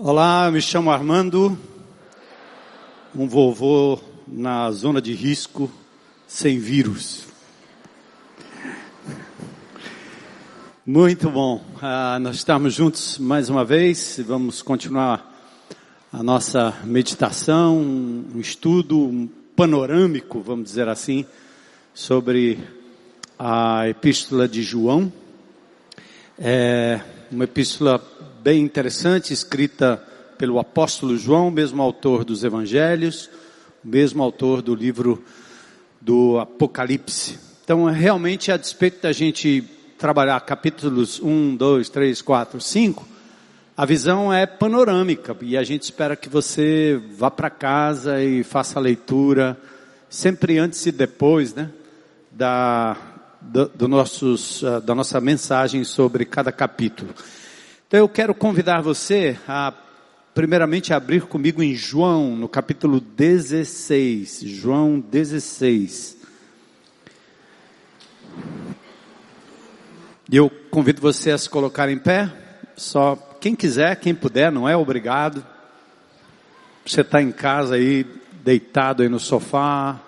[0.00, 1.58] Olá, me chamo Armando,
[3.12, 3.98] um vovô
[4.28, 5.68] na zona de risco,
[6.24, 7.26] sem vírus.
[10.86, 15.36] Muito bom, ah, nós estamos juntos mais uma vez, vamos continuar
[16.12, 21.26] a nossa meditação, um estudo panorâmico, vamos dizer assim,
[21.92, 22.56] sobre
[23.36, 25.12] a epístola de João.
[26.38, 27.00] É
[27.32, 28.00] uma epístola
[28.42, 30.02] bem interessante, escrita
[30.36, 33.28] pelo apóstolo João, mesmo autor dos evangelhos,
[33.82, 35.22] mesmo autor do livro
[36.00, 37.38] do Apocalipse.
[37.64, 39.64] Então, realmente, a despeito da gente
[39.98, 43.08] trabalhar capítulos 1, 2, 3, 4, 5,
[43.76, 48.78] a visão é panorâmica e a gente espera que você vá para casa e faça
[48.78, 49.58] a leitura,
[50.08, 51.70] sempre antes e depois, né,
[52.30, 52.96] da,
[53.40, 57.12] do, do nossos, ah, da nossa mensagem sobre cada capítulo.
[57.88, 59.72] Então eu quero convidar você a,
[60.34, 64.40] primeiramente, abrir comigo em João, no capítulo 16.
[64.44, 66.18] João 16.
[70.30, 72.30] E eu convido você a se colocar em pé.
[72.76, 75.42] Só quem quiser, quem puder, não é obrigado.
[76.84, 78.04] Você está em casa aí,
[78.44, 79.98] deitado aí no sofá,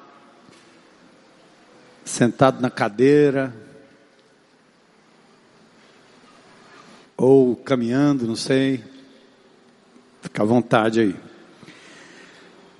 [2.04, 3.54] sentado na cadeira,
[7.20, 8.82] ou caminhando, não sei.
[10.22, 11.16] Fica à vontade aí.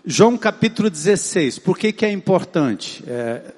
[0.03, 3.05] João capítulo 16, por que que é importante?
[3.07, 3.53] É,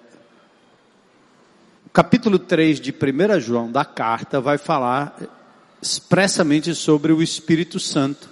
[1.93, 5.17] capítulo 3 de 1 João da carta vai falar
[5.81, 8.29] expressamente sobre o Espírito Santo.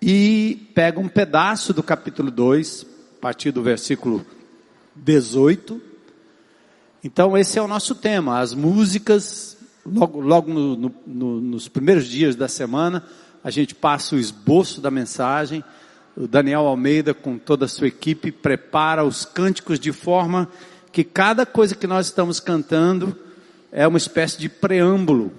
[0.00, 2.86] E pega um pedaço do capítulo 2,
[3.18, 4.24] a partir do versículo
[4.94, 5.82] 18.
[7.02, 9.51] Então esse é o nosso tema, as músicas
[9.84, 13.04] logo, logo no, no, no, nos primeiros dias da semana,
[13.42, 15.64] a gente passa o esboço da mensagem.
[16.16, 20.48] O Daniel Almeida, com toda a sua equipe, prepara os cânticos de forma
[20.92, 23.16] que cada coisa que nós estamos cantando
[23.72, 25.32] é uma espécie de preâmbulo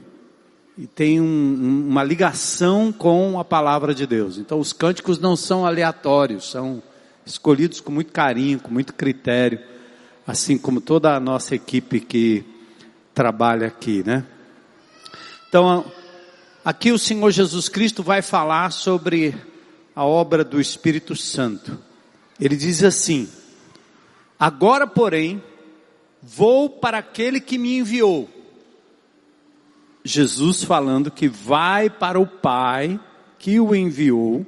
[0.76, 4.40] e tem um, uma ligação com a palavra de Deus.
[4.40, 6.82] Então, os cânticos não são aleatórios, são
[7.26, 9.60] escolhidos com muito carinho, com muito critério,
[10.26, 12.44] assim como toda a nossa equipe que
[13.14, 14.26] trabalha aqui, né?
[15.48, 15.86] Então,
[16.64, 19.36] aqui o Senhor Jesus Cristo vai falar sobre
[19.96, 21.80] a obra do Espírito Santo.
[22.40, 23.30] Ele diz assim:
[24.40, 25.42] Agora, porém,
[26.22, 28.30] vou para aquele que me enviou.
[30.04, 33.00] Jesus falando que vai para o Pai
[33.40, 34.46] que o enviou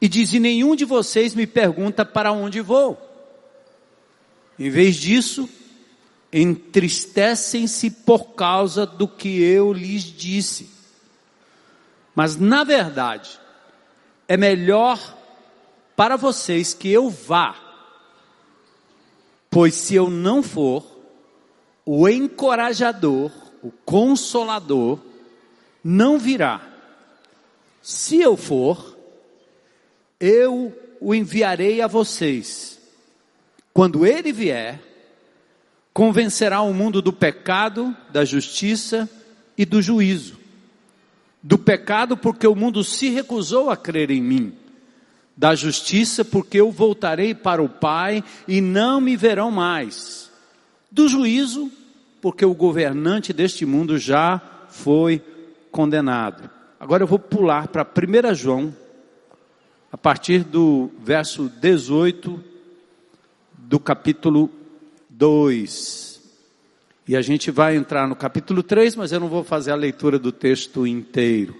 [0.00, 3.00] e diz: e nenhum de vocês me pergunta para onde vou.
[4.58, 5.48] Em vez disso,
[6.38, 10.68] entristecem-se por causa do que eu lhes disse.
[12.14, 13.40] Mas na verdade,
[14.28, 15.16] é melhor
[15.96, 17.56] para vocês que eu vá,
[19.48, 20.84] pois se eu não for,
[21.86, 23.30] o encorajador,
[23.62, 24.98] o consolador,
[25.82, 26.60] não virá.
[27.80, 28.94] Se eu for,
[30.20, 32.78] eu o enviarei a vocês.
[33.72, 34.95] Quando ele vier,
[35.96, 39.08] convencerá o mundo do pecado, da justiça
[39.56, 40.38] e do juízo.
[41.42, 44.52] Do pecado, porque o mundo se recusou a crer em mim.
[45.34, 50.30] Da justiça, porque eu voltarei para o Pai e não me verão mais.
[50.90, 51.72] Do juízo,
[52.20, 55.22] porque o governante deste mundo já foi
[55.70, 56.50] condenado.
[56.78, 58.76] Agora eu vou pular para 1 João,
[59.90, 62.38] a partir do verso 18
[63.56, 64.50] do capítulo
[65.16, 66.20] 2.
[67.08, 70.18] E a gente vai entrar no capítulo 3, mas eu não vou fazer a leitura
[70.18, 71.56] do texto inteiro.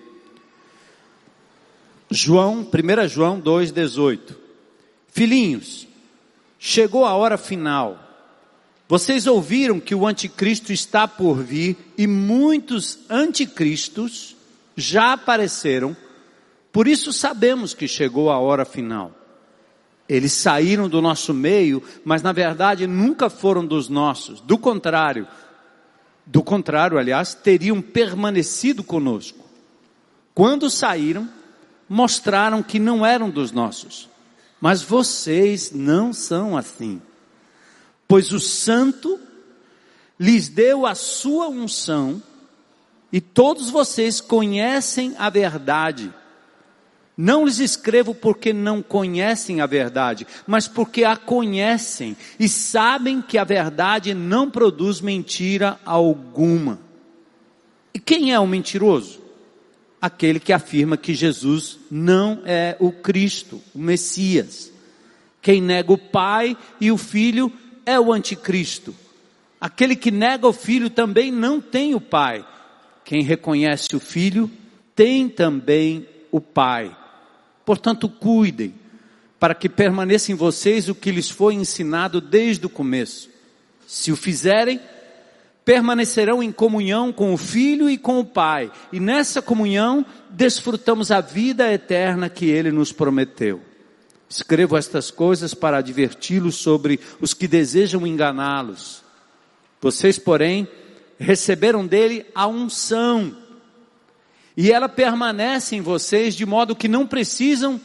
[2.10, 4.36] João, 1 João 2,18.
[5.08, 5.88] Filhinhos,
[6.58, 8.02] chegou a hora final.
[8.88, 14.36] Vocês ouviram que o anticristo está por vir e muitos anticristos
[14.76, 15.96] já apareceram.
[16.70, 19.25] Por isso sabemos que chegou a hora final.
[20.08, 24.40] Eles saíram do nosso meio, mas na verdade nunca foram dos nossos.
[24.40, 25.26] Do contrário,
[26.24, 29.44] do contrário, aliás, teriam permanecido conosco.
[30.34, 31.28] Quando saíram,
[31.88, 34.08] mostraram que não eram dos nossos.
[34.60, 37.00] Mas vocês não são assim.
[38.08, 39.18] Pois o santo
[40.18, 42.22] lhes deu a sua unção
[43.12, 46.12] e todos vocês conhecem a verdade.
[47.16, 53.38] Não lhes escrevo porque não conhecem a verdade, mas porque a conhecem e sabem que
[53.38, 56.78] a verdade não produz mentira alguma.
[57.94, 59.26] E quem é o mentiroso?
[60.00, 64.72] aquele que afirma que Jesus não é o Cristo, o Messias.
[65.40, 67.52] Quem nega o Pai e o Filho
[67.84, 68.94] é o Anticristo.
[69.60, 72.46] Aquele que nega o Filho também não tem o Pai.
[73.04, 74.50] Quem reconhece o Filho
[74.94, 76.96] tem também o Pai.
[77.66, 78.74] Portanto, cuidem,
[79.40, 83.28] para que permaneça em vocês o que lhes foi ensinado desde o começo.
[83.86, 84.80] Se o fizerem,
[85.64, 91.20] permanecerão em comunhão com o Filho e com o Pai, e nessa comunhão desfrutamos a
[91.20, 93.60] vida eterna que Ele nos prometeu.
[94.28, 99.02] Escrevo estas coisas para adverti-los sobre os que desejam enganá-los.
[99.80, 100.68] Vocês, porém,
[101.18, 103.36] receberam dele a unção,
[104.56, 107.80] e ela permanece em vocês de modo que não precisam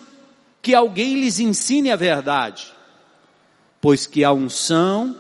[0.61, 2.71] que alguém lhes ensine a verdade,
[3.81, 5.15] pois que a unção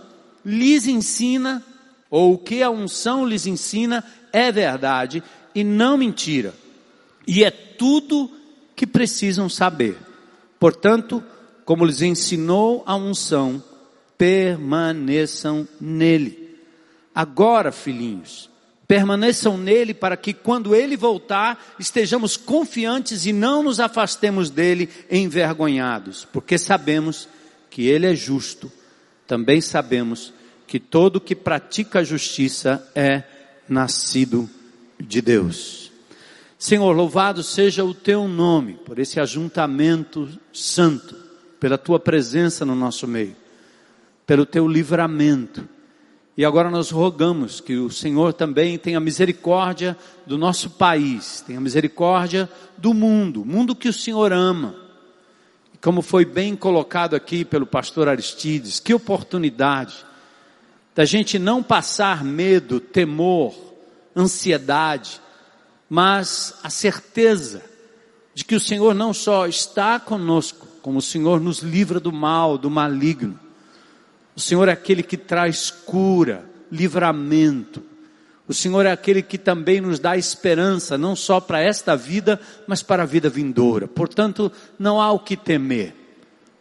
[0.45, 1.63] lhes ensina
[2.09, 6.53] ou o que a unção lhes ensina é verdade e não mentira.
[7.27, 8.31] E é tudo
[8.75, 9.97] que precisam saber.
[10.59, 11.23] Portanto,
[11.65, 13.63] como lhes ensinou a unção,
[14.17, 16.59] permaneçam nele.
[17.15, 18.50] Agora, filhinhos,
[18.91, 26.27] permaneçam nele para que quando ele voltar, estejamos confiantes e não nos afastemos dele envergonhados,
[26.33, 27.25] porque sabemos
[27.69, 28.69] que ele é justo.
[29.25, 30.33] Também sabemos
[30.67, 33.23] que todo que pratica a justiça é
[33.65, 34.49] nascido
[34.99, 35.89] de Deus.
[36.59, 41.15] Senhor, louvado seja o teu nome por esse ajuntamento santo,
[41.61, 43.37] pela tua presença no nosso meio,
[44.27, 45.65] pelo teu livramento.
[46.41, 49.95] E agora nós rogamos que o Senhor também tenha misericórdia
[50.25, 52.49] do nosso país, tenha misericórdia
[52.79, 54.73] do mundo, mundo que o Senhor ama.
[55.79, 60.03] Como foi bem colocado aqui pelo pastor Aristides, que oportunidade
[60.95, 63.53] da gente não passar medo, temor,
[64.17, 65.21] ansiedade,
[65.87, 67.61] mas a certeza
[68.33, 72.57] de que o Senhor não só está conosco, como o Senhor nos livra do mal,
[72.57, 73.39] do maligno.
[74.41, 77.83] O Senhor é aquele que traz cura, livramento.
[78.47, 82.81] O Senhor é aquele que também nos dá esperança, não só para esta vida, mas
[82.81, 83.87] para a vida vindoura.
[83.87, 85.93] Portanto, não há o que temer.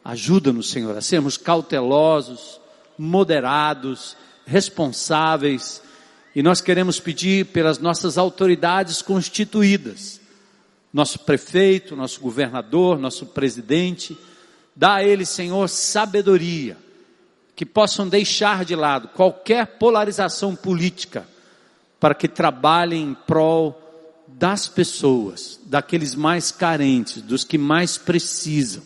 [0.04, 2.60] Ajuda-nos, Senhor, a sermos cautelosos,
[2.98, 5.80] moderados, responsáveis,
[6.36, 10.20] e nós queremos pedir pelas nossas autoridades constituídas,
[10.92, 14.18] nosso prefeito, nosso governador, nosso presidente,
[14.76, 16.76] dá a eles, Senhor, sabedoria,
[17.60, 21.28] que possam deixar de lado qualquer polarização política,
[22.00, 23.78] para que trabalhem em prol
[24.26, 28.82] das pessoas, daqueles mais carentes, dos que mais precisam.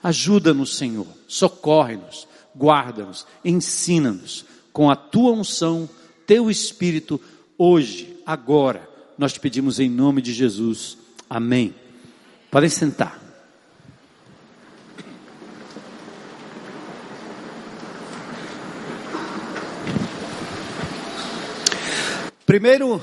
[0.00, 5.90] Ajuda-nos, Senhor, socorre-nos, guarda-nos, ensina-nos com a tua unção,
[6.24, 7.20] teu espírito,
[7.58, 8.88] hoje, agora.
[9.18, 10.96] Nós te pedimos em nome de Jesus.
[11.28, 11.74] Amém.
[12.48, 13.23] Podem sentar.
[22.46, 23.02] Primeiro,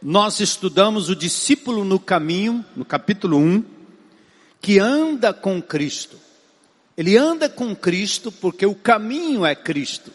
[0.00, 3.64] nós estudamos o discípulo no caminho, no capítulo 1,
[4.60, 6.16] que anda com Cristo.
[6.96, 10.12] Ele anda com Cristo porque o caminho é Cristo.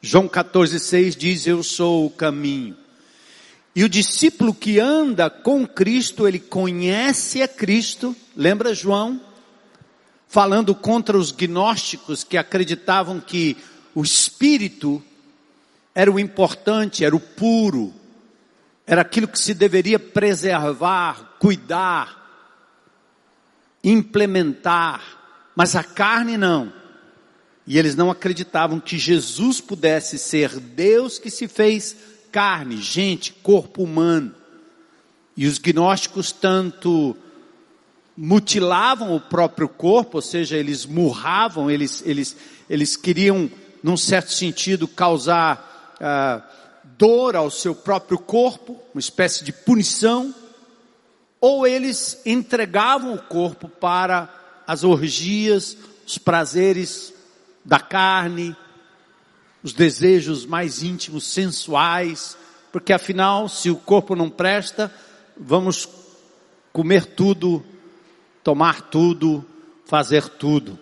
[0.00, 2.74] João 14,6 diz: Eu sou o caminho.
[3.74, 9.20] E o discípulo que anda com Cristo, ele conhece a Cristo, lembra João?
[10.26, 13.54] Falando contra os gnósticos que acreditavam que
[13.94, 15.02] o Espírito
[15.96, 17.90] era o importante, era o puro,
[18.86, 22.52] era aquilo que se deveria preservar, cuidar,
[23.82, 25.02] implementar,
[25.56, 26.70] mas a carne não.
[27.66, 31.96] E eles não acreditavam que Jesus pudesse ser Deus que se fez
[32.30, 34.34] carne, gente, corpo humano.
[35.34, 37.16] E os gnósticos tanto
[38.14, 42.36] mutilavam o próprio corpo, ou seja, eles murravam, eles, eles,
[42.68, 43.50] eles queriam,
[43.82, 46.42] num certo sentido, causar ah,
[46.96, 50.34] dor ao seu próprio corpo, uma espécie de punição,
[51.40, 54.32] ou eles entregavam o corpo para
[54.66, 55.76] as orgias,
[56.06, 57.12] os prazeres
[57.64, 58.56] da carne,
[59.62, 62.36] os desejos mais íntimos, sensuais,
[62.72, 64.92] porque afinal, se o corpo não presta,
[65.36, 65.88] vamos
[66.72, 67.64] comer tudo,
[68.44, 69.44] tomar tudo,
[69.86, 70.78] fazer tudo.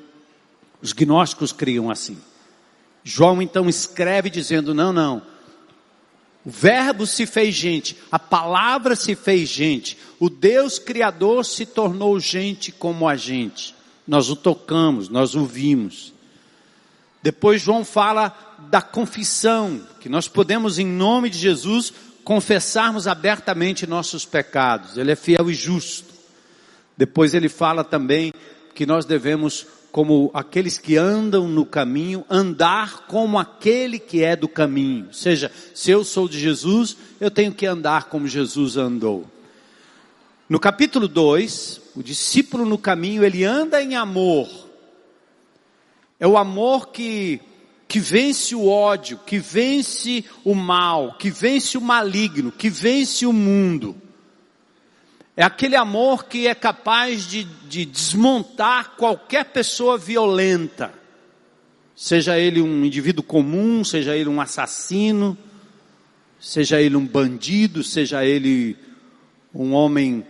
[0.82, 2.18] Os gnósticos criam assim.
[3.04, 5.22] João então escreve dizendo: não, não.
[6.44, 12.18] O Verbo se fez gente, a palavra se fez gente, o Deus Criador se tornou
[12.18, 13.74] gente como a gente.
[14.06, 16.12] Nós o tocamos, nós o vimos.
[17.22, 18.36] Depois João fala
[18.70, 21.92] da confissão, que nós podemos em nome de Jesus
[22.22, 24.98] confessarmos abertamente nossos pecados.
[24.98, 26.12] Ele é fiel e justo.
[26.96, 28.32] Depois ele fala também
[28.74, 34.48] que nós devemos, como aqueles que andam no caminho, andar como aquele que é do
[34.48, 35.06] caminho.
[35.06, 39.24] Ou seja, se eu sou de Jesus, eu tenho que andar como Jesus andou.
[40.48, 44.48] No capítulo 2, o discípulo no caminho, ele anda em amor.
[46.18, 47.40] É o amor que
[47.86, 53.32] que vence o ódio, que vence o mal, que vence o maligno, que vence o
[53.32, 53.94] mundo.
[55.36, 60.94] É aquele amor que é capaz de, de desmontar qualquer pessoa violenta,
[61.96, 65.36] seja ele um indivíduo comum, seja ele um assassino,
[66.38, 68.76] seja ele um bandido, seja ele
[69.52, 70.24] um homem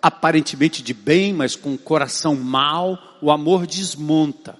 [0.00, 4.56] aparentemente de bem, mas com um coração mau, o amor desmonta.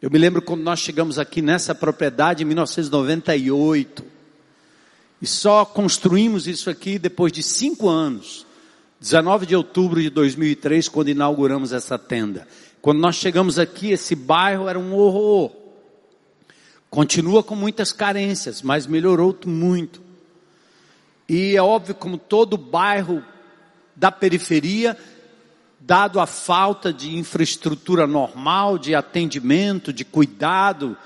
[0.00, 4.11] Eu me lembro quando nós chegamos aqui nessa propriedade em 1998.
[5.22, 8.44] E só construímos isso aqui depois de cinco anos.
[8.98, 12.46] 19 de outubro de 2003, quando inauguramos essa tenda.
[12.80, 15.52] Quando nós chegamos aqui, esse bairro era um horror.
[16.90, 20.02] Continua com muitas carências, mas melhorou muito.
[21.28, 23.24] E é óbvio, como todo bairro
[23.94, 24.98] da periferia,
[25.78, 30.96] dado a falta de infraestrutura normal, de atendimento, de cuidado,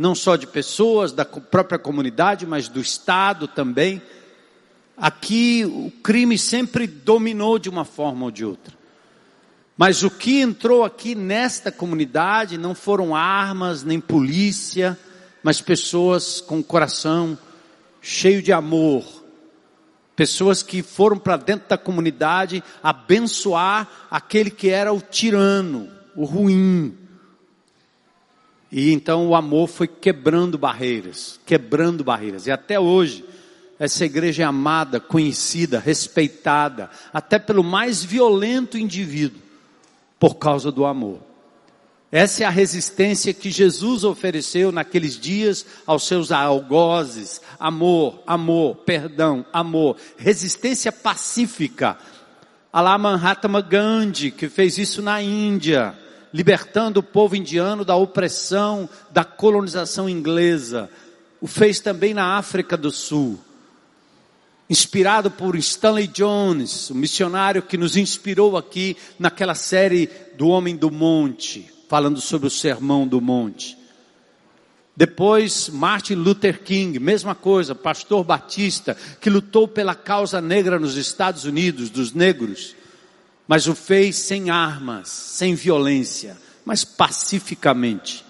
[0.00, 4.00] não só de pessoas, da própria comunidade, mas do Estado também.
[4.96, 8.72] Aqui o crime sempre dominou de uma forma ou de outra.
[9.76, 14.98] Mas o que entrou aqui nesta comunidade não foram armas, nem polícia,
[15.42, 17.36] mas pessoas com o coração
[18.00, 19.04] cheio de amor,
[20.16, 26.94] Pessoas que foram para dentro da comunidade abençoar aquele que era o tirano, o ruim.
[28.70, 32.46] E então o amor foi quebrando barreiras, quebrando barreiras.
[32.46, 33.24] E até hoje,
[33.78, 39.40] essa igreja é amada, conhecida, respeitada, até pelo mais violento indivíduo,
[40.18, 41.20] por causa do amor.
[42.12, 47.40] Essa é a resistência que Jesus ofereceu naqueles dias aos seus algozes.
[47.58, 49.96] Amor, amor, perdão, amor.
[50.16, 51.96] Resistência pacífica.
[52.72, 55.96] Alá Mahatma Gandhi, que fez isso na Índia,
[56.32, 60.90] libertando o povo indiano da opressão da colonização inglesa.
[61.40, 63.38] O fez também na África do Sul.
[64.68, 70.90] Inspirado por Stanley Jones, o missionário que nos inspirou aqui naquela série do Homem do
[70.90, 73.76] Monte falando sobre o sermão do monte.
[74.96, 81.44] Depois, Martin Luther King, mesma coisa, pastor batista, que lutou pela causa negra nos Estados
[81.44, 82.76] Unidos, dos negros,
[83.50, 88.24] mas o fez sem armas, sem violência, mas pacificamente.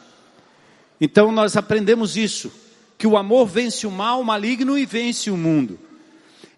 [0.99, 2.51] Então nós aprendemos isso,
[2.97, 5.79] que o amor vence o mal o maligno e vence o mundo.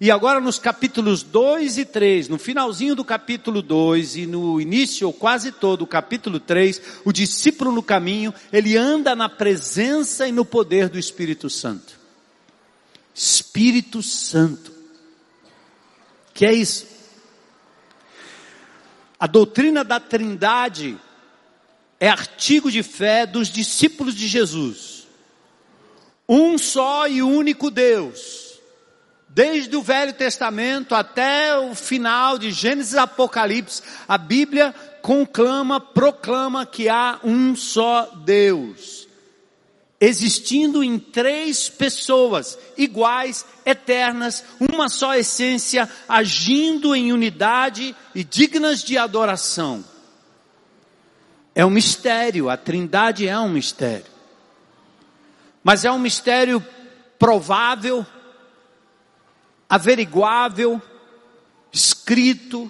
[0.01, 5.09] E agora nos capítulos 2 e 3, no finalzinho do capítulo 2 e no início,
[5.09, 10.31] ou quase todo o capítulo 3, o discípulo no caminho, ele anda na presença e
[10.31, 11.99] no poder do Espírito Santo.
[13.13, 14.71] Espírito Santo.
[16.33, 16.92] Que é isso?
[19.23, 20.99] A doutrina da Trindade
[22.01, 25.07] é artigo de fé dos discípulos de Jesus.
[26.29, 28.43] Um só e único Deus
[29.29, 36.67] Desde o Velho Testamento até o final de Gênesis e Apocalipse, a Bíblia conclama, proclama
[36.67, 39.02] que há um só Deus.
[40.05, 48.99] Existindo em três pessoas iguais, eternas, uma só essência, agindo em unidade e dignas de
[48.99, 49.85] adoração.
[51.55, 54.11] É um mistério, a Trindade é um mistério.
[55.63, 56.61] Mas é um mistério
[57.17, 58.05] provável,
[59.69, 60.83] averiguável,
[61.73, 62.69] escrito,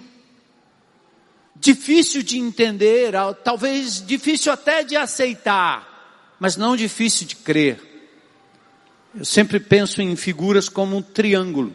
[1.55, 5.92] difícil de entender, talvez difícil até de aceitar,
[6.43, 7.79] mas não difícil de crer.
[9.15, 11.73] Eu sempre penso em figuras como um triângulo.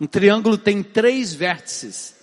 [0.00, 2.14] Um triângulo tem três vértices.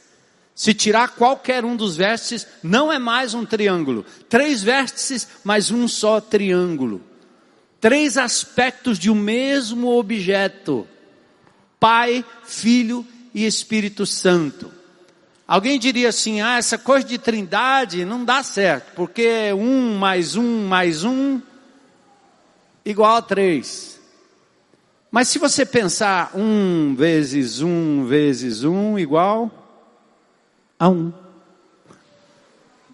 [0.56, 4.06] Se tirar qualquer um dos vértices, não é mais um triângulo.
[4.30, 7.02] Três vértices, mas um só triângulo.
[7.82, 10.88] Três aspectos de um mesmo objeto.
[11.78, 14.72] Pai, Filho e Espírito Santo.
[15.46, 20.66] Alguém diria assim: ah, essa coisa de trindade não dá certo, porque um mais um
[20.66, 21.42] mais um
[22.86, 24.00] igual a três.
[25.12, 29.52] Mas se você pensar um vezes um vezes um igual
[30.78, 31.12] a um.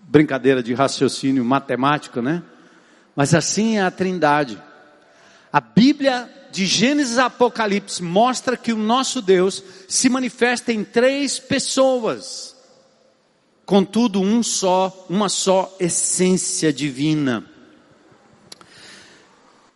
[0.04, 2.42] Brincadeira de raciocínio matemático, né?
[3.16, 4.62] Mas assim é a trindade.
[5.52, 11.38] A Bíblia de Gênesis a Apocalipse mostra que o nosso Deus se manifesta em três
[11.38, 12.56] pessoas.
[13.66, 17.44] Contudo, um só, uma só essência divina.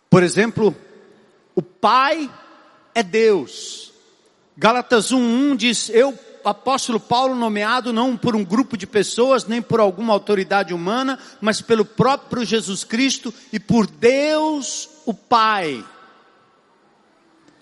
[0.10, 0.76] Por exemplo,
[1.56, 2.30] o Pai
[2.96, 3.94] é Deus.
[4.58, 9.80] Gálatas 1:1 diz: "Eu apóstolo Paulo nomeado não por um grupo de pessoas, nem por
[9.80, 15.84] alguma autoridade humana, mas pelo próprio Jesus Cristo e por Deus o Pai.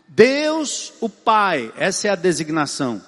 [0.08, 3.01] Deus o Pai, essa é a designação.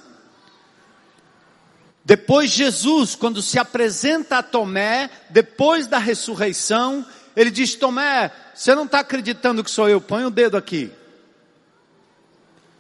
[2.03, 7.05] Depois Jesus, quando se apresenta a Tomé, depois da ressurreição,
[7.39, 10.01] ele diz: Tomé, você não está acreditando que sou eu?
[10.01, 10.91] Põe o dedo aqui.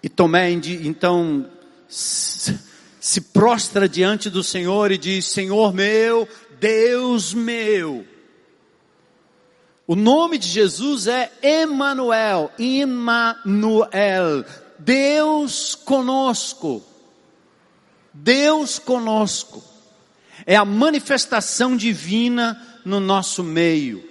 [0.03, 1.49] E Tomé, então,
[1.87, 6.27] se prostra diante do Senhor e diz: Senhor meu,
[6.59, 8.05] Deus meu.
[9.87, 14.43] O nome de Jesus é Emanuel, Emmanuel,
[14.77, 16.83] Deus conosco.
[18.13, 19.63] Deus conosco.
[20.45, 24.08] É a manifestação divina no nosso meio.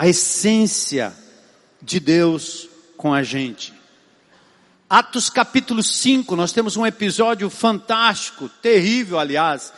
[0.00, 1.12] A essência
[1.82, 3.70] de Deus com a gente.
[4.88, 9.74] Atos capítulo 5, nós temos um episódio fantástico, terrível, aliás.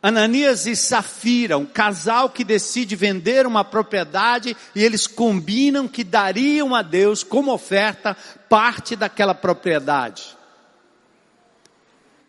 [0.00, 6.72] Ananias e Safira, um casal que decide vender uma propriedade e eles combinam que dariam
[6.72, 8.16] a Deus como oferta
[8.48, 10.36] parte daquela propriedade.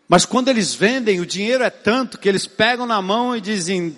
[0.08, 3.96] Mas quando eles vendem, o dinheiro é tanto que eles pegam na mão e dizem: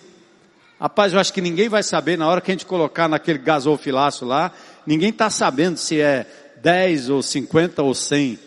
[0.79, 4.27] Rapaz, eu acho que ninguém vai saber na hora que a gente colocar naquele gasofilaço
[4.27, 4.53] lá,
[4.87, 6.27] ninguém está sabendo se é
[6.59, 8.39] 10 ou 50 ou 100.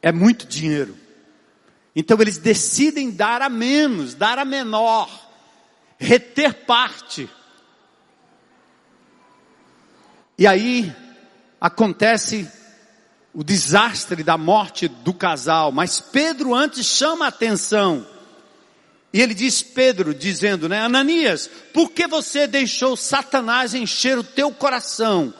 [0.00, 0.96] É muito dinheiro.
[1.96, 5.08] Então eles decidem dar a menos, dar a menor,
[5.98, 7.28] reter parte.
[10.38, 10.94] E aí
[11.60, 12.48] acontece
[13.32, 18.13] o desastre da morte do casal, mas Pedro antes chama a atenção.
[19.14, 24.50] E ele diz Pedro, dizendo, né, Ananias, por que você deixou Satanás encher o teu
[24.50, 25.32] coração?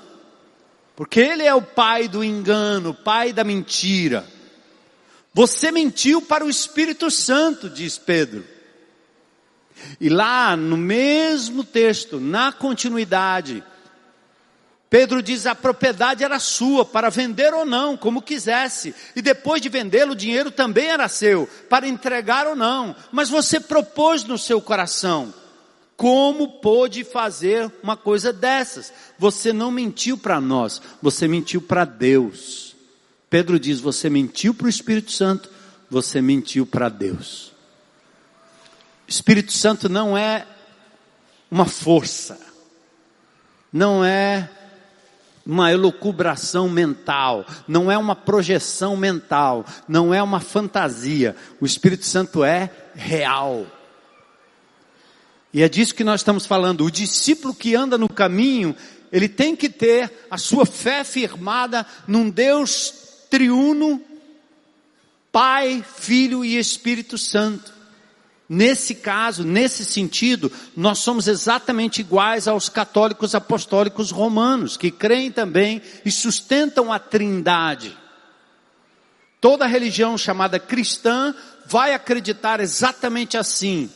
[0.95, 4.25] Porque ele é o pai do engano, pai da mentira.
[5.35, 8.45] Você mentiu para o Espírito Santo, diz Pedro.
[10.01, 13.61] E lá no mesmo texto, na continuidade,
[14.89, 18.95] Pedro diz a propriedade era sua, para vender ou não, como quisesse.
[19.17, 22.95] E depois de vendê-lo, o dinheiro também era seu, para entregar ou não.
[23.11, 25.35] Mas você propôs no seu coração.
[25.97, 28.93] Como pôde fazer uma coisa dessas?
[29.19, 32.75] Você não mentiu para nós, você mentiu para Deus.
[33.31, 35.51] Pedro diz: você mentiu para o Espírito Santo,
[35.91, 37.53] você mentiu para Deus.
[39.07, 40.47] Espírito Santo não é
[41.51, 42.39] uma força,
[43.73, 44.51] não é
[45.47, 51.37] uma elucubração mental, não é uma projeção mental, não é uma fantasia.
[51.61, 53.67] O Espírito Santo é real.
[55.53, 56.85] E é disso que nós estamos falando.
[56.85, 58.75] O discípulo que anda no caminho,
[59.13, 62.95] ele tem que ter a sua fé firmada num Deus
[63.29, 64.01] triuno,
[65.31, 67.74] Pai, Filho e Espírito Santo.
[68.49, 75.81] Nesse caso, nesse sentido, nós somos exatamente iguais aos católicos apostólicos romanos, que creem também
[76.05, 77.97] e sustentam a trindade.
[79.41, 81.35] Toda religião chamada cristã
[81.67, 83.91] vai acreditar exatamente assim.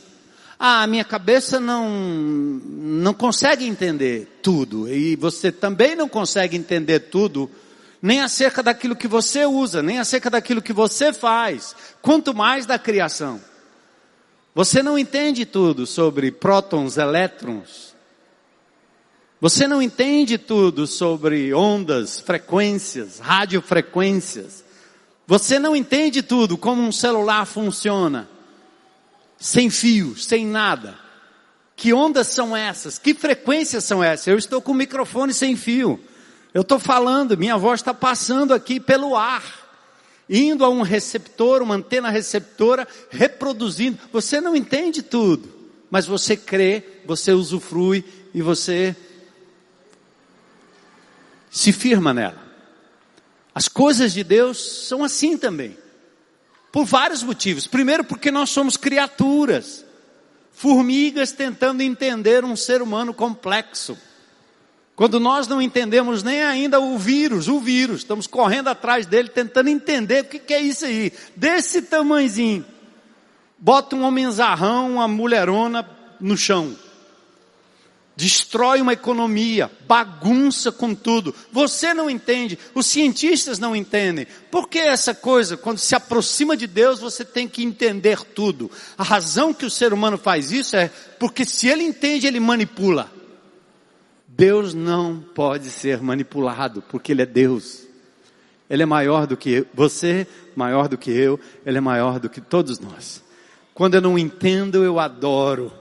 [0.58, 4.88] Ah, a minha cabeça não, não consegue entender tudo.
[4.92, 7.50] E você também não consegue entender tudo,
[8.00, 12.78] nem acerca daquilo que você usa, nem acerca daquilo que você faz, quanto mais da
[12.78, 13.40] criação.
[14.58, 17.94] Você não entende tudo sobre prótons, elétrons.
[19.40, 24.64] Você não entende tudo sobre ondas, frequências, radiofrequências.
[25.28, 28.28] Você não entende tudo como um celular funciona
[29.38, 30.98] sem fio, sem nada.
[31.76, 32.98] Que ondas são essas?
[32.98, 34.26] Que frequências são essas?
[34.26, 36.00] Eu estou com o microfone sem fio.
[36.52, 39.44] Eu estou falando, minha voz está passando aqui pelo ar,
[40.28, 43.98] indo a um receptor, uma antena receptora, reproduzindo.
[44.12, 45.48] Você não entende tudo,
[45.90, 48.94] mas você crê, você usufrui e você
[51.50, 52.46] se firma nela.
[53.54, 55.76] As coisas de Deus são assim também.
[56.70, 57.66] Por vários motivos.
[57.66, 59.84] Primeiro, porque nós somos criaturas,
[60.52, 63.96] formigas tentando entender um ser humano complexo.
[64.98, 69.68] Quando nós não entendemos nem ainda o vírus, o vírus, estamos correndo atrás dele tentando
[69.68, 72.66] entender o que, que é isso aí, desse tamanhozinho.
[73.56, 76.76] Bota um homenzarrão, uma mulherona no chão.
[78.16, 81.32] destrói uma economia, bagunça com tudo.
[81.52, 84.26] Você não entende, os cientistas não entendem.
[84.50, 88.68] Por que essa coisa, quando se aproxima de Deus, você tem que entender tudo?
[88.98, 93.16] A razão que o ser humano faz isso é porque se ele entende, ele manipula.
[94.38, 97.84] Deus não pode ser manipulado, porque Ele é Deus.
[98.70, 102.40] Ele é maior do que você, maior do que eu, Ele é maior do que
[102.40, 103.20] todos nós.
[103.74, 105.72] Quando eu não entendo, eu adoro.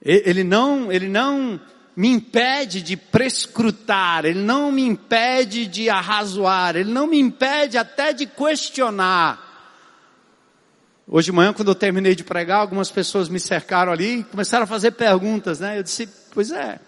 [0.00, 1.60] Ele não, ele não
[1.94, 8.14] me impede de prescrutar, ele não me impede de arrazoar, ele não me impede até
[8.14, 9.46] de questionar.
[11.06, 14.64] Hoje de manhã, quando eu terminei de pregar, algumas pessoas me cercaram ali e começaram
[14.64, 15.78] a fazer perguntas, né?
[15.78, 16.80] Eu disse, pois é.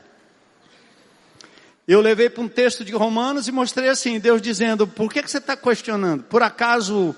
[1.93, 5.31] Eu levei para um texto de Romanos e mostrei assim, Deus dizendo, por que, que
[5.31, 6.23] você está questionando?
[6.23, 7.15] Por acaso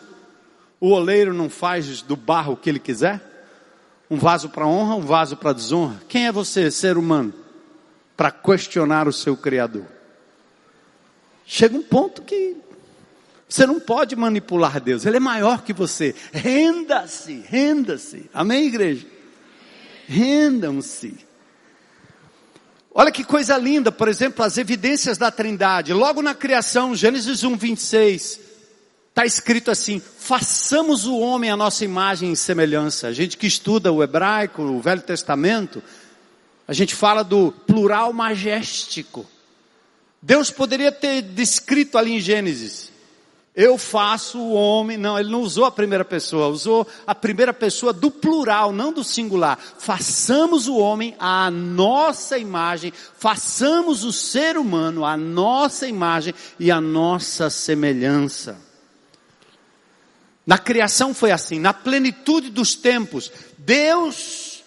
[0.80, 3.20] o oleiro não faz do barro o que ele quiser?
[4.10, 6.02] Um vaso para honra, um vaso para desonra.
[6.08, 7.32] Quem é você, ser humano,
[8.16, 9.86] para questionar o seu Criador?
[11.46, 12.56] Chega um ponto que
[13.48, 16.16] você não pode manipular Deus, Ele é maior que você.
[16.32, 18.28] Renda-se, renda-se.
[18.34, 19.06] Amém, igreja?
[20.08, 21.23] Rendam-se.
[22.94, 25.92] Olha que coisa linda, por exemplo, as evidências da Trindade.
[25.92, 28.40] Logo na criação, Gênesis 1, 26,
[29.14, 33.06] Está escrito assim: façamos o homem a nossa imagem e semelhança.
[33.06, 35.80] A gente que estuda o hebraico, o Velho Testamento,
[36.66, 39.24] a gente fala do plural majestico.
[40.20, 42.90] Deus poderia ter descrito ali em Gênesis:
[43.54, 44.96] eu faço o homem.
[44.96, 49.04] Não, ele não usou a primeira pessoa, usou a primeira pessoa do plural, não do
[49.04, 49.58] singular.
[49.78, 56.80] Façamos o homem à nossa imagem, façamos o ser humano à nossa imagem e à
[56.80, 58.58] nossa semelhança.
[60.46, 64.62] Na criação foi assim, na plenitude dos tempos, Deus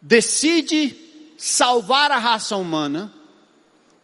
[0.00, 0.96] decide
[1.36, 3.12] salvar a raça humana,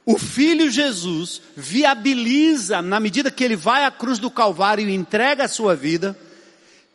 [0.07, 5.45] o Filho Jesus viabiliza, na medida que ele vai à cruz do Calvário e entrega
[5.45, 6.17] a sua vida,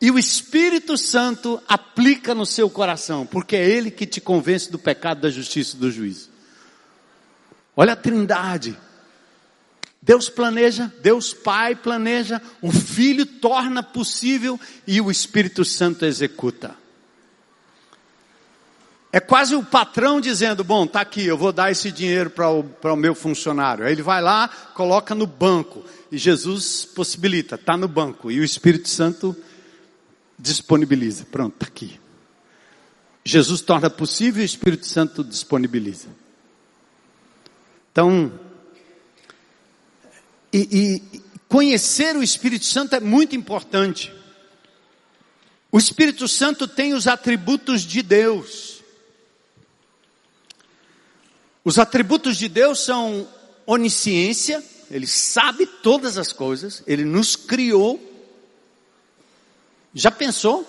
[0.01, 4.79] e o Espírito Santo aplica no seu coração, porque é Ele que te convence do
[4.79, 6.29] pecado, da justiça e do juízo.
[7.75, 8.77] Olha a trindade,
[10.01, 16.75] Deus planeja, Deus Pai planeja, o Filho torna possível e o Espírito Santo executa.
[19.11, 22.63] É quase o patrão dizendo: Bom, tá aqui, eu vou dar esse dinheiro para o,
[22.83, 23.85] o meu funcionário.
[23.85, 28.43] Aí ele vai lá, coloca no banco e Jesus possibilita, está no banco e o
[28.43, 29.35] Espírito Santo
[30.37, 31.25] disponibiliza.
[31.25, 31.99] Pronto, está aqui.
[33.25, 36.07] Jesus torna possível e o Espírito Santo disponibiliza.
[37.91, 38.31] Então,
[40.53, 44.13] e, e conhecer o Espírito Santo é muito importante.
[45.71, 48.68] O Espírito Santo tem os atributos de Deus.
[51.69, 53.27] Os atributos de Deus são
[53.63, 58.01] onisciência, Ele sabe todas as coisas, Ele nos criou.
[59.93, 60.67] Já pensou?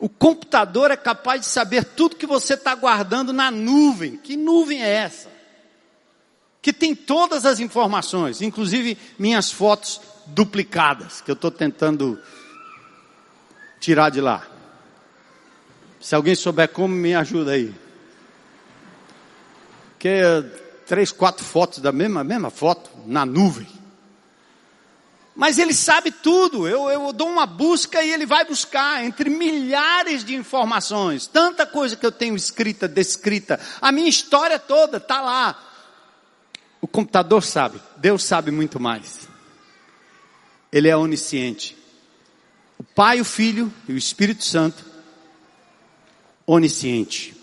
[0.00, 4.16] O computador é capaz de saber tudo que você está guardando na nuvem.
[4.16, 5.30] Que nuvem é essa?
[6.60, 12.18] que tem todas as informações, inclusive minhas fotos duplicadas, que eu estou tentando
[13.78, 14.44] tirar de lá.
[16.00, 17.72] Se alguém souber como, me ajuda aí.
[20.00, 20.22] Que
[20.86, 23.68] três, quatro fotos da mesma, mesma foto na nuvem.
[25.36, 26.66] Mas ele sabe tudo.
[26.66, 31.26] Eu, eu dou uma busca e ele vai buscar entre milhares de informações.
[31.26, 33.60] Tanta coisa que eu tenho escrita, descrita.
[33.80, 35.56] A minha história toda está lá.
[36.80, 39.28] O computador sabe, Deus sabe muito mais.
[40.72, 41.76] Ele é onisciente.
[42.78, 44.82] O Pai, o Filho e o Espírito Santo,
[46.46, 47.39] onisciente.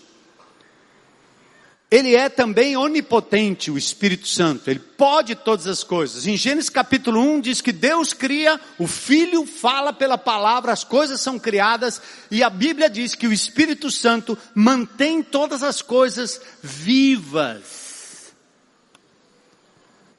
[1.90, 4.68] Ele é também onipotente, o Espírito Santo.
[4.68, 6.26] Ele pode todas as coisas.
[6.26, 11.18] Em Gênesis capítulo 1 diz que Deus cria, o Filho fala pela palavra, as coisas
[11.18, 18.34] são criadas, e a Bíblia diz que o Espírito Santo mantém todas as coisas vivas.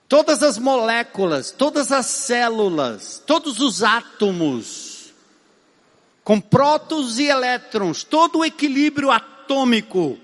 [0.08, 5.14] Todas as moléculas, todas as células, todos os átomos,
[6.24, 10.18] com prótons e elétrons, todo o equilíbrio atômico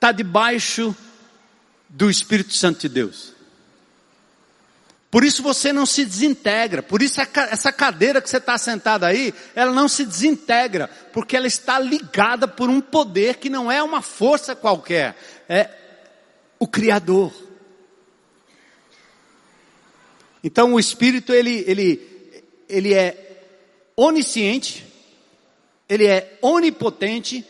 [0.00, 0.96] está debaixo
[1.86, 3.34] do Espírito Santo de Deus.
[5.10, 6.82] Por isso você não se desintegra.
[6.82, 11.46] Por isso essa cadeira que você está sentado aí, ela não se desintegra, porque ela
[11.46, 15.14] está ligada por um poder que não é uma força qualquer,
[15.46, 15.68] é
[16.58, 17.30] o Criador.
[20.42, 22.32] Então o Espírito ele, ele,
[22.66, 23.42] ele é
[23.94, 24.86] onisciente,
[25.86, 27.44] ele é onipotente,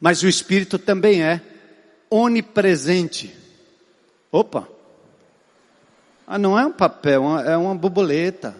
[0.00, 1.40] mas o Espírito também é
[2.10, 3.36] onipresente.
[4.30, 4.68] Opa!
[6.26, 8.56] Ah, não é um papel, é uma borboleta.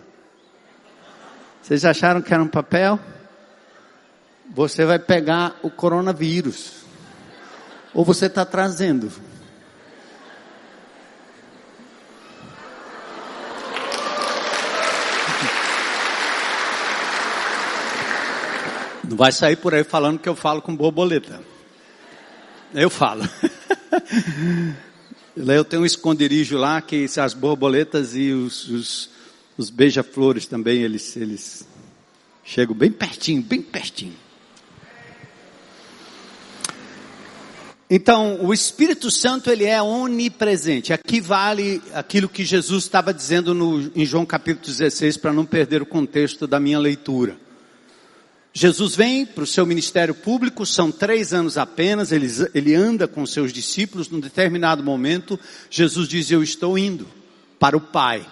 [1.60, 2.98] Vocês acharam que era um papel?
[4.54, 6.84] Você vai pegar o coronavírus.
[7.92, 9.10] Ou você está trazendo.
[19.02, 21.40] Não vai sair por aí falando que eu falo com borboleta.
[22.74, 23.22] Eu falo.
[25.36, 29.10] Eu tenho um esconderijo lá que as borboletas e os, os,
[29.58, 31.68] os beija-flores também, eles, eles
[32.42, 34.14] chegam bem pertinho, bem pertinho.
[37.88, 40.92] Então, o Espírito Santo, ele é onipresente.
[40.92, 45.82] Aqui vale aquilo que Jesus estava dizendo no, em João capítulo 16, para não perder
[45.82, 47.36] o contexto da minha leitura.
[48.58, 53.26] Jesus vem para o seu ministério público, são três anos apenas, ele, ele anda com
[53.26, 55.38] seus discípulos, num determinado momento,
[55.68, 57.06] Jesus diz, eu estou indo
[57.60, 58.26] para o Pai.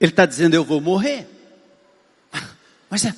[0.00, 1.28] Ele está dizendo, eu vou morrer.
[2.88, 3.14] Mas é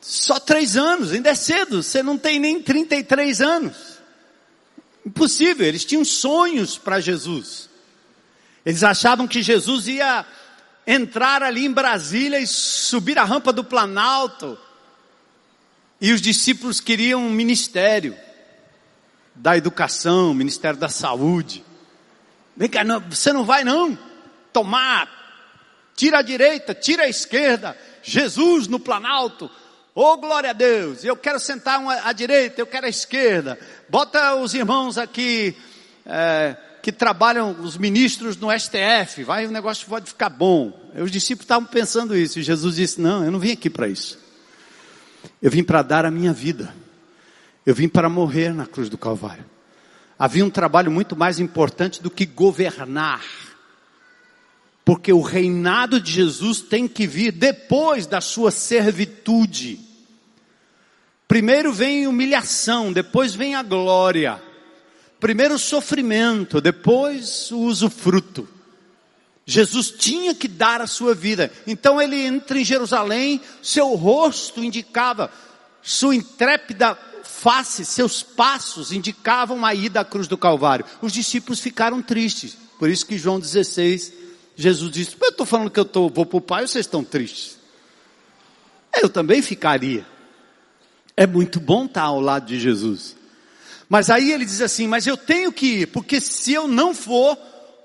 [0.00, 3.76] só três anos, ainda é cedo, você não tem nem 33 anos.
[5.04, 7.68] Impossível, eles tinham sonhos para Jesus.
[8.64, 10.24] Eles achavam que Jesus ia
[10.86, 14.56] entrar ali em Brasília e subir a rampa do Planalto.
[16.00, 18.16] E os discípulos queriam um ministério
[19.34, 21.64] da educação, ministério da saúde.
[22.56, 23.98] Vem cá, não, você não vai não
[24.52, 25.08] tomar,
[25.94, 29.50] tira a direita, tira a esquerda, Jesus no Planalto.
[29.94, 33.58] Oh, glória a Deus, eu quero sentar à direita, eu quero à esquerda.
[33.88, 35.56] Bota os irmãos aqui,
[36.04, 40.72] é, que trabalham os ministros no STF, vai, o negócio pode ficar bom.
[40.94, 44.20] Os discípulos estavam pensando isso, e Jesus disse: Não, eu não vim aqui para isso.
[45.42, 46.72] Eu vim para dar a minha vida.
[47.66, 49.44] Eu vim para morrer na cruz do Calvário.
[50.16, 53.24] Havia um trabalho muito mais importante do que governar.
[54.84, 59.80] Porque o reinado de Jesus tem que vir depois da sua servitude.
[61.26, 64.40] Primeiro vem humilhação, depois vem a glória.
[65.18, 68.48] Primeiro o sofrimento, depois o usufruto.
[69.46, 71.52] Jesus tinha que dar a sua vida.
[71.66, 75.30] Então ele entra em Jerusalém, seu rosto indicava,
[75.80, 80.84] sua intrépida face, seus passos indicavam a ida à cruz do Calvário.
[81.00, 82.56] Os discípulos ficaram tristes.
[82.78, 84.12] Por isso que João 16,
[84.56, 87.56] Jesus disse: Eu estou falando que eu tô, vou para o Pai, vocês estão tristes.
[89.00, 90.04] Eu também ficaria.
[91.16, 93.15] É muito bom estar ao lado de Jesus.
[93.88, 97.38] Mas aí ele diz assim: Mas eu tenho que ir, porque se eu não for,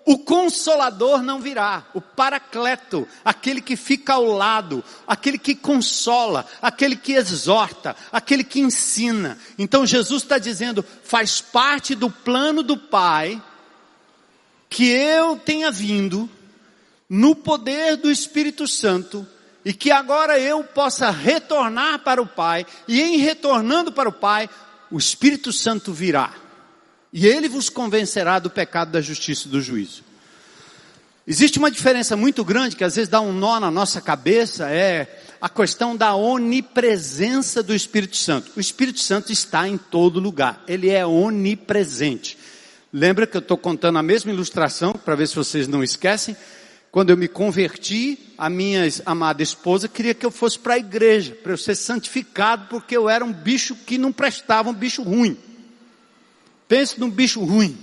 [0.05, 6.95] o consolador não virá, o paracleto, aquele que fica ao lado, aquele que consola, aquele
[6.95, 9.37] que exorta, aquele que ensina.
[9.57, 13.41] Então Jesus está dizendo: faz parte do plano do Pai
[14.69, 16.29] que eu tenha vindo
[17.09, 19.27] no poder do Espírito Santo
[19.65, 24.49] e que agora eu possa retornar para o Pai e em retornando para o Pai
[24.91, 26.33] o Espírito Santo virá
[27.13, 30.03] e ele vos convencerá do pecado, da justiça e do juízo.
[31.25, 35.21] Existe uma diferença muito grande que às vezes dá um nó na nossa cabeça, é
[35.39, 38.51] a questão da onipresença do Espírito Santo.
[38.55, 42.37] O Espírito Santo está em todo lugar, ele é onipresente.
[42.91, 46.35] Lembra que eu estou contando a mesma ilustração, para ver se vocês não esquecem?
[46.91, 51.33] Quando eu me converti, a minha amada esposa queria que eu fosse para a igreja,
[51.41, 55.37] para eu ser santificado, porque eu era um bicho que não prestava, um bicho ruim.
[56.67, 57.77] Pense num bicho ruim.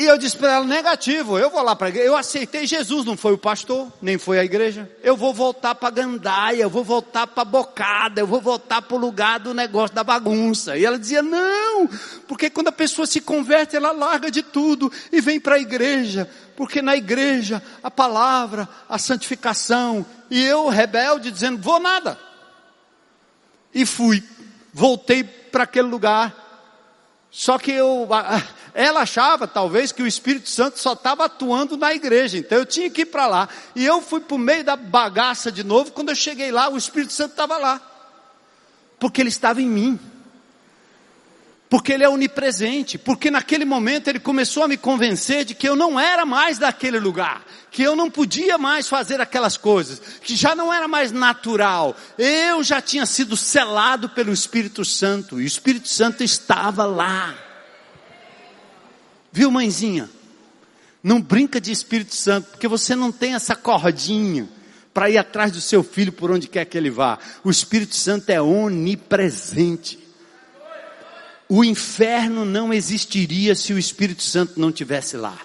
[0.00, 2.08] E eu disse para ela, negativo, eu vou lá para a igreja.
[2.08, 4.90] Eu aceitei Jesus, não foi o pastor, nem foi a igreja.
[5.02, 8.98] Eu vou voltar para Gandaia, eu vou voltar para Bocada, eu vou voltar para o
[8.98, 10.74] lugar do negócio da bagunça.
[10.74, 11.86] E ela dizia, não,
[12.26, 16.30] porque quando a pessoa se converte, ela larga de tudo e vem para a igreja.
[16.56, 20.06] Porque na igreja, a palavra, a santificação.
[20.30, 22.18] E eu, rebelde, dizendo, vou nada.
[23.74, 24.24] E fui,
[24.72, 26.48] voltei para aquele lugar.
[27.30, 28.08] Só que eu,
[28.74, 32.90] ela achava talvez que o Espírito Santo só estava atuando na igreja, então eu tinha
[32.90, 33.48] que ir para lá.
[33.74, 36.76] E eu fui para o meio da bagaça de novo, quando eu cheguei lá, o
[36.76, 37.80] Espírito Santo estava lá.
[38.98, 39.98] Porque ele estava em mim.
[41.68, 45.76] Porque ele é onipresente, porque naquele momento ele começou a me convencer de que eu
[45.76, 50.52] não era mais daquele lugar, que eu não podia mais fazer aquelas coisas, que já
[50.56, 51.96] não era mais natural.
[52.18, 57.49] Eu já tinha sido selado pelo Espírito Santo, e o Espírito Santo estava lá.
[59.32, 60.08] Viu, mãezinha?
[61.02, 64.48] Não brinca de Espírito Santo, porque você não tem essa cordinha
[64.92, 67.18] para ir atrás do seu filho por onde quer que ele vá.
[67.42, 69.98] O Espírito Santo é onipresente.
[71.48, 75.38] o inferno não existiria se o Espírito Santo não tivesse lá.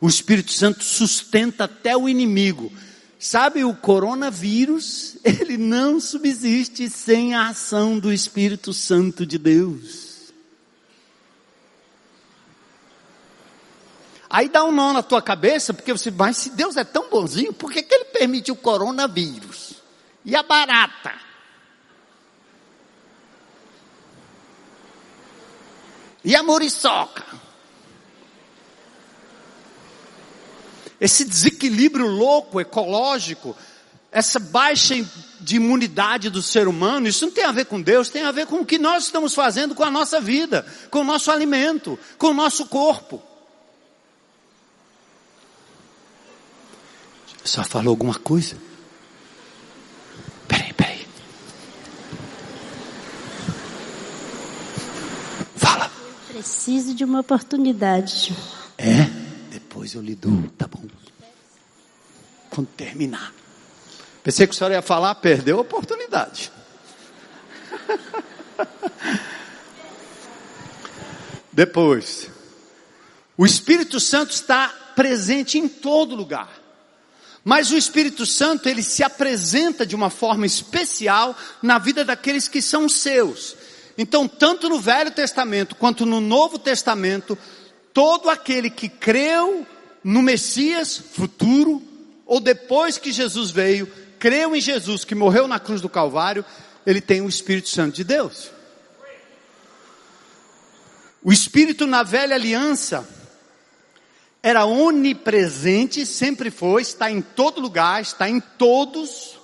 [0.00, 2.72] O Espírito Santo sustenta até o inimigo.
[3.18, 10.05] Sabe, o coronavírus, ele não subsiste sem a ação do Espírito Santo de Deus.
[14.36, 17.54] Aí dá um nó na tua cabeça, porque você, mas se Deus é tão bonzinho,
[17.54, 19.76] por que, que ele permitiu o coronavírus?
[20.26, 21.14] E a barata?
[26.22, 27.24] E a muriçoca?
[31.00, 33.56] Esse desequilíbrio louco, ecológico,
[34.12, 34.96] essa baixa
[35.40, 38.44] de imunidade do ser humano, isso não tem a ver com Deus, tem a ver
[38.44, 42.26] com o que nós estamos fazendo com a nossa vida, com o nosso alimento, com
[42.26, 43.25] o nosso corpo.
[47.46, 48.56] Só falou alguma coisa?
[50.48, 51.06] Peraí, peraí.
[55.54, 55.88] Fala.
[56.28, 58.36] Eu preciso de uma oportunidade.
[58.76, 59.04] É?
[59.50, 60.82] Depois eu lhe dou, tá bom?
[62.50, 63.32] Quando terminar.
[64.24, 66.50] Pensei que o senhor ia falar, perdeu a oportunidade.
[71.52, 72.28] Depois,
[73.36, 76.65] o Espírito Santo está presente em todo lugar.
[77.48, 81.32] Mas o Espírito Santo, ele se apresenta de uma forma especial
[81.62, 83.54] na vida daqueles que são seus.
[83.96, 87.38] Então, tanto no Velho Testamento quanto no Novo Testamento,
[87.94, 89.64] todo aquele que creu
[90.02, 91.80] no Messias futuro,
[92.26, 93.86] ou depois que Jesus veio,
[94.18, 96.44] creu em Jesus que morreu na cruz do Calvário,
[96.84, 98.50] ele tem o Espírito Santo de Deus.
[101.22, 103.08] O Espírito na velha aliança,
[104.46, 109.36] era onipresente, sempre foi, está em todo lugar, está em todos.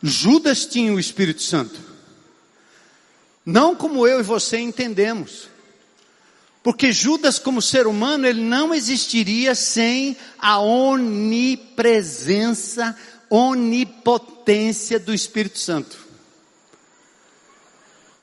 [0.00, 1.80] Judas tinha o Espírito Santo.
[3.44, 5.48] Não como eu e você entendemos.
[6.62, 11.76] Porque Judas, como ser humano, ele não existiria sem a onipresença,
[13.28, 15.98] onipotência do Espírito Santo.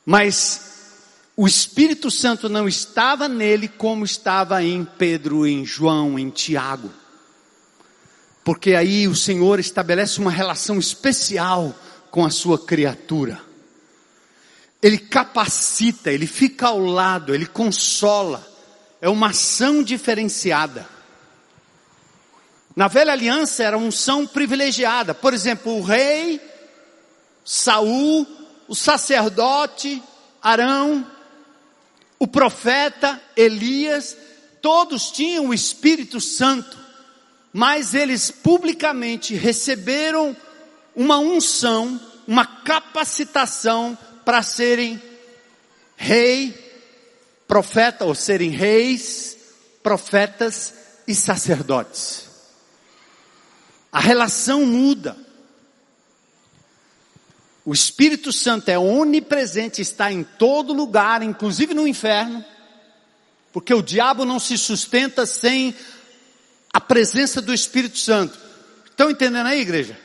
[0.06, 0.70] Mas
[1.42, 6.92] o Espírito Santo não estava nele como estava em Pedro, em João, em Tiago.
[8.44, 11.74] Porque aí o Senhor estabelece uma relação especial
[12.12, 13.40] com a sua criatura.
[14.82, 18.46] Ele capacita, ele fica ao lado, ele consola.
[19.00, 20.86] É uma ação diferenciada.
[22.76, 25.14] Na velha aliança era uma unção privilegiada.
[25.14, 26.42] Por exemplo, o rei,
[27.46, 28.28] Saul,
[28.68, 30.04] o sacerdote,
[30.42, 31.08] Arão,
[32.20, 34.18] o profeta Elias,
[34.62, 36.78] todos tinham o Espírito Santo,
[37.54, 40.36] mas eles publicamente receberam
[40.96, 45.02] uma unção, uma capacitação para serem
[45.96, 46.54] rei,
[47.48, 49.38] profeta, ou serem reis,
[49.82, 50.74] profetas
[51.08, 52.28] e sacerdotes.
[53.92, 55.18] A relação muda.
[57.70, 62.44] O Espírito Santo é onipresente, está em todo lugar, inclusive no inferno,
[63.54, 65.76] porque o diabo não se sustenta sem
[66.74, 68.40] a presença do Espírito Santo.
[68.90, 69.96] Estão entendendo aí, igreja?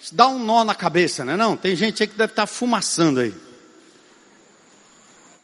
[0.00, 1.36] Isso dá um nó na cabeça, né?
[1.36, 3.34] Não, tem gente aí que deve estar fumaçando aí.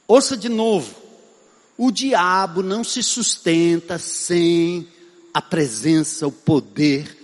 [0.09, 0.96] Ouça de novo.
[1.77, 4.88] O diabo não se sustenta sem
[5.35, 7.14] a presença, o poder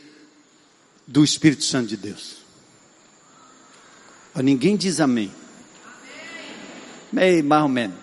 [1.06, 2.41] do Espírito Santo de Deus.
[4.36, 5.32] Ninguém diz amém.
[7.12, 7.96] Meio mais ou menos.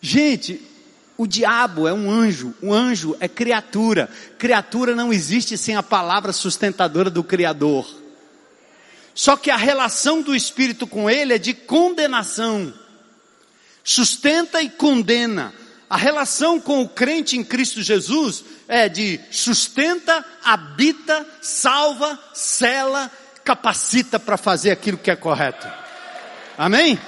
[0.00, 0.62] Gente,
[1.16, 4.08] o diabo é um anjo, o anjo é criatura.
[4.38, 7.86] Criatura não existe sem a palavra sustentadora do Criador.
[9.14, 12.72] Só que a relação do Espírito com ele é de condenação.
[13.82, 15.52] Sustenta e condena.
[15.90, 23.10] A relação com o crente em Cristo Jesus é de sustenta, habita, salva, cela,
[23.42, 25.66] capacita para fazer aquilo que é correto.
[26.58, 26.98] Amém?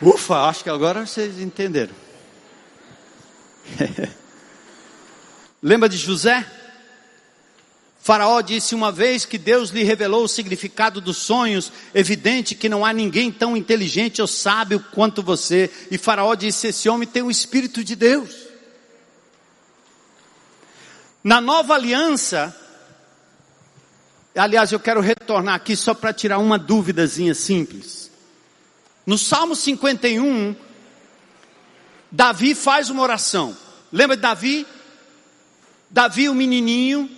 [0.00, 1.94] Ufa, acho que agora vocês entenderam.
[5.62, 6.46] Lembra de José?
[8.08, 12.82] Faraó disse uma vez que Deus lhe revelou o significado dos sonhos, evidente que não
[12.82, 15.70] há ninguém tão inteligente ou sábio quanto você.
[15.90, 18.34] E Faraó disse: Esse homem tem o Espírito de Deus.
[21.22, 22.56] Na nova aliança,
[24.34, 28.10] aliás, eu quero retornar aqui só para tirar uma dúvidazinha simples.
[29.04, 30.56] No Salmo 51,
[32.10, 33.54] Davi faz uma oração.
[33.92, 34.66] Lembra de Davi?
[35.90, 37.17] Davi, o menininho,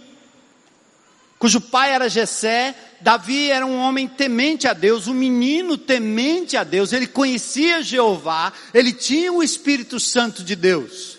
[1.40, 6.62] cujo pai era Jessé, Davi era um homem temente a Deus, um menino temente a
[6.62, 11.18] Deus, ele conhecia Jeová, ele tinha o Espírito Santo de Deus.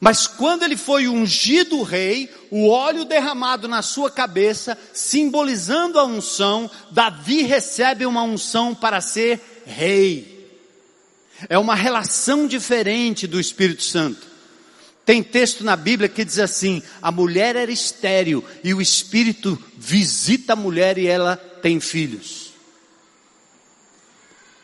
[0.00, 6.68] Mas quando ele foi ungido rei, o óleo derramado na sua cabeça, simbolizando a unção,
[6.90, 10.36] Davi recebe uma unção para ser rei.
[11.48, 14.26] É uma relação diferente do Espírito Santo.
[15.08, 20.52] Tem texto na Bíblia que diz assim: a mulher era estéril e o Espírito visita
[20.52, 22.52] a mulher e ela tem filhos.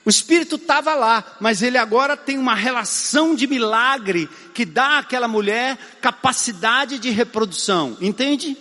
[0.05, 5.27] O Espírito estava lá, mas ele agora tem uma relação de milagre que dá àquela
[5.27, 8.55] mulher capacidade de reprodução, entende?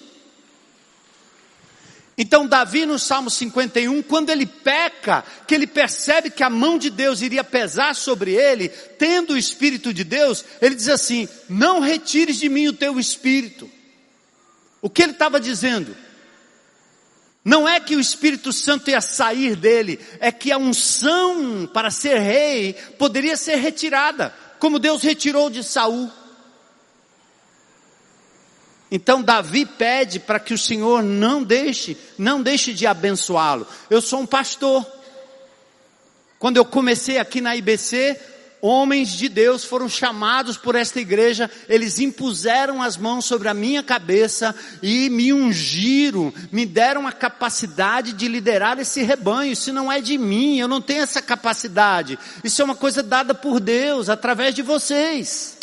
[2.18, 6.90] Então, Davi no Salmo 51, quando ele peca, que ele percebe que a mão de
[6.90, 12.38] Deus iria pesar sobre ele, tendo o Espírito de Deus, ele diz assim: Não retires
[12.38, 13.70] de mim o teu Espírito.
[14.80, 15.96] O que ele estava dizendo?
[17.44, 22.20] Não é que o Espírito Santo ia sair dele, é que a unção para ser
[22.20, 26.10] rei poderia ser retirada, como Deus retirou de Saul.
[28.96, 33.68] Então Davi pede para que o Senhor não deixe, não deixe de abençoá-lo.
[33.90, 34.86] Eu sou um pastor.
[36.38, 38.16] Quando eu comecei aqui na IBC,
[38.62, 43.82] homens de Deus foram chamados por esta igreja, eles impuseram as mãos sobre a minha
[43.82, 49.54] cabeça e me ungiram, me deram a capacidade de liderar esse rebanho.
[49.54, 52.20] Isso não é de mim, eu não tenho essa capacidade.
[52.44, 55.63] Isso é uma coisa dada por Deus através de vocês.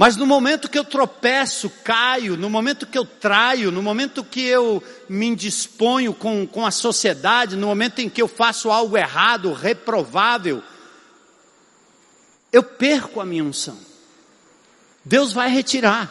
[0.00, 4.40] Mas no momento que eu tropeço, caio, no momento que eu traio, no momento que
[4.40, 9.52] eu me indisponho com, com a sociedade, no momento em que eu faço algo errado,
[9.52, 10.62] reprovável,
[12.50, 13.76] eu perco a minha unção.
[15.04, 16.10] Deus vai retirar.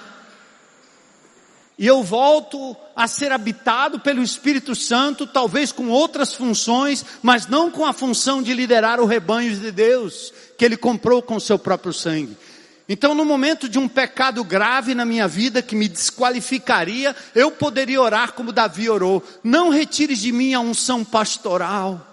[1.75, 7.71] E eu volto a ser habitado pelo Espírito Santo, talvez com outras funções, mas não
[7.71, 11.57] com a função de liderar o rebanho de Deus, que Ele comprou com o seu
[11.57, 12.37] próprio sangue.
[12.91, 18.01] Então, no momento de um pecado grave na minha vida que me desqualificaria, eu poderia
[18.01, 22.03] orar como Davi orou: Não retires de mim a unção pastoral.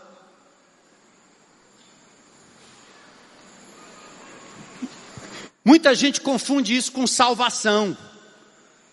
[5.65, 7.97] Muita gente confunde isso com salvação,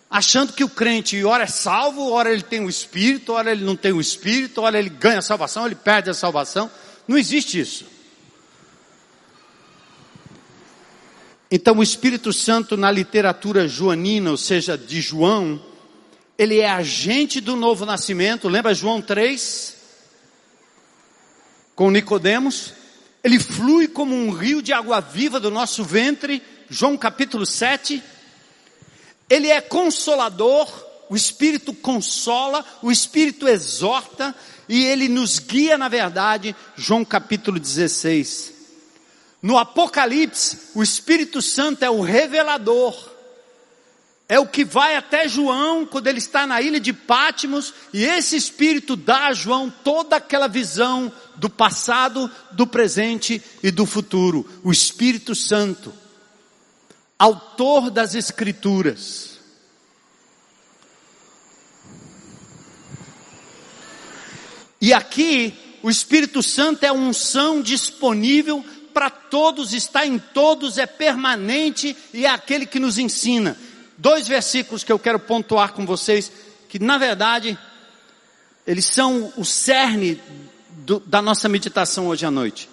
[0.09, 3.75] achando que o crente, ora é salvo, ora ele tem o Espírito, ora ele não
[3.75, 6.71] tem o Espírito, ora ele ganha a salvação, ele perde a salvação.
[7.05, 7.92] Não existe isso.
[11.55, 15.63] Então, o Espírito Santo na literatura joanina, ou seja, de João,
[16.35, 18.49] ele é agente do novo nascimento.
[18.49, 19.77] Lembra João 3?
[21.75, 22.73] Com Nicodemos?
[23.23, 26.41] Ele flui como um rio de água viva do nosso ventre
[26.71, 28.01] João capítulo 7.
[29.29, 30.67] Ele é consolador,
[31.07, 34.33] o Espírito consola, o Espírito exorta
[34.67, 36.55] e ele nos guia na verdade.
[36.75, 38.52] João capítulo 16.
[39.43, 43.11] No Apocalipse, o Espírito Santo é o revelador.
[44.29, 48.37] É o que vai até João quando ele está na ilha de Pátimos e esse
[48.37, 54.49] Espírito dá a João toda aquela visão do passado, do presente e do futuro.
[54.63, 55.93] O Espírito Santo
[57.23, 59.39] autor das Escrituras.
[64.81, 70.85] E aqui, o Espírito Santo é a unção disponível para todos, está em todos, é
[70.85, 73.57] permanente e é aquele que nos ensina.
[73.97, 76.31] Dois versículos que eu quero pontuar com vocês,
[76.69, 77.57] que na verdade,
[78.65, 80.21] eles são o cerne
[80.69, 82.69] do, da nossa meditação hoje à noite.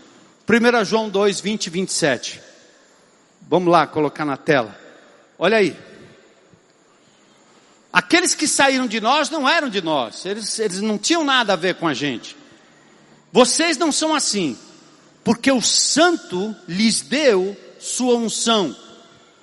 [0.48, 2.40] 1 João 2, 20 e 27.
[3.48, 4.78] Vamos lá colocar na tela.
[5.38, 5.76] Olha aí.
[7.92, 11.56] Aqueles que saíram de nós não eram de nós, eles, eles não tinham nada a
[11.56, 12.36] ver com a gente.
[13.32, 14.56] Vocês não são assim,
[15.22, 18.74] porque o santo lhes deu sua unção.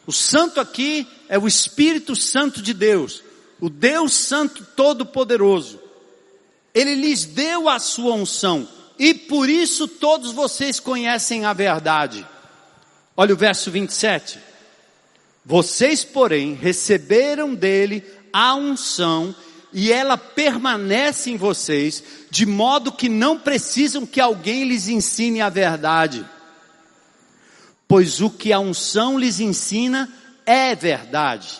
[0.05, 3.23] O santo aqui é o Espírito Santo de Deus,
[3.59, 5.79] o Deus Santo Todo-Poderoso.
[6.73, 8.67] Ele lhes deu a sua unção,
[8.97, 12.25] e por isso todos vocês conhecem a verdade.
[13.15, 14.39] Olha o verso 27.
[15.43, 19.33] Vocês, porém, receberam dele a unção
[19.73, 22.03] e ela permanece em vocês,
[22.37, 26.23] de modo que não precisam que alguém lhes ensine a verdade.
[27.87, 30.07] Pois o que a unção lhes ensina
[30.45, 31.59] é verdade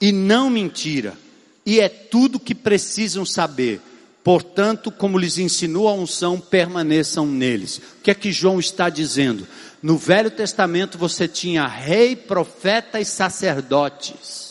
[0.00, 1.18] e não mentira,
[1.66, 3.80] e é tudo que precisam saber.
[4.22, 7.78] Portanto, como lhes ensinou a unção, permaneçam neles.
[7.78, 9.48] O que é que João está dizendo?
[9.82, 14.43] No Velho Testamento você tinha rei, profeta e sacerdotes.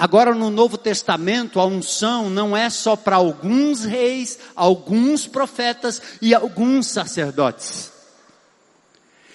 [0.00, 6.34] Agora no Novo Testamento a unção não é só para alguns reis, alguns profetas e
[6.34, 7.92] alguns sacerdotes.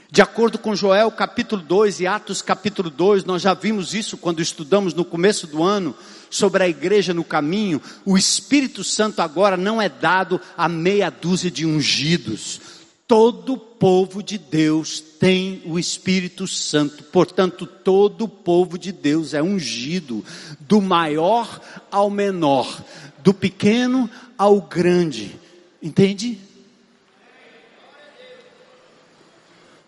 [0.10, 4.42] De acordo com Joel capítulo 2 e Atos capítulo 2, nós já vimos isso quando
[4.42, 5.96] estudamos no começo do ano
[6.32, 7.80] sobre a igreja no caminho.
[8.04, 12.60] O Espírito Santo agora não é dado a meia dúzia de ungidos.
[13.08, 13.56] Todo
[13.86, 20.26] povo de Deus tem o Espírito Santo, portanto, todo povo de Deus é ungido,
[20.60, 21.62] do maior
[21.92, 22.84] ao menor,
[23.20, 25.40] do pequeno ao grande,
[25.84, 26.40] entende?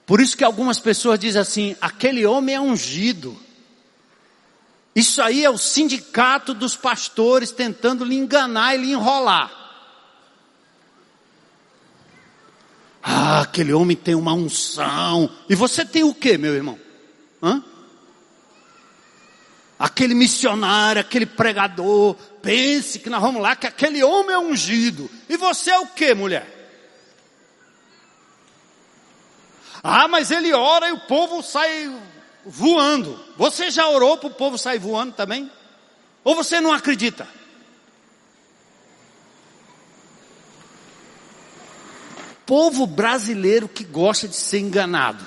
[0.06, 3.36] Por isso que algumas pessoas dizem assim: aquele homem é ungido.
[4.96, 9.57] Isso aí é o sindicato dos pastores tentando lhe enganar e lhe enrolar.
[13.10, 15.30] Ah, aquele homem tem uma unção.
[15.48, 16.78] E você tem o que, meu irmão?
[17.42, 17.64] Hã?
[19.80, 25.10] Aquele missionário, aquele pregador, pense que nós vamos lá, que aquele homem é ungido.
[25.30, 26.54] E você é o que, mulher?
[29.82, 31.90] Ah, mas ele ora e o povo sai
[32.46, 33.18] voando.
[33.38, 35.50] Você já orou para o povo sair voando também?
[36.26, 37.26] Ou você não acredita?
[42.48, 45.24] Povo brasileiro que gosta de ser enganado,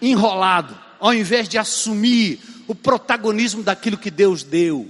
[0.00, 4.88] enrolado, ao invés de assumir o protagonismo daquilo que Deus deu.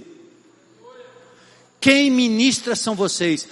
[1.79, 3.47] Quem ministra são vocês.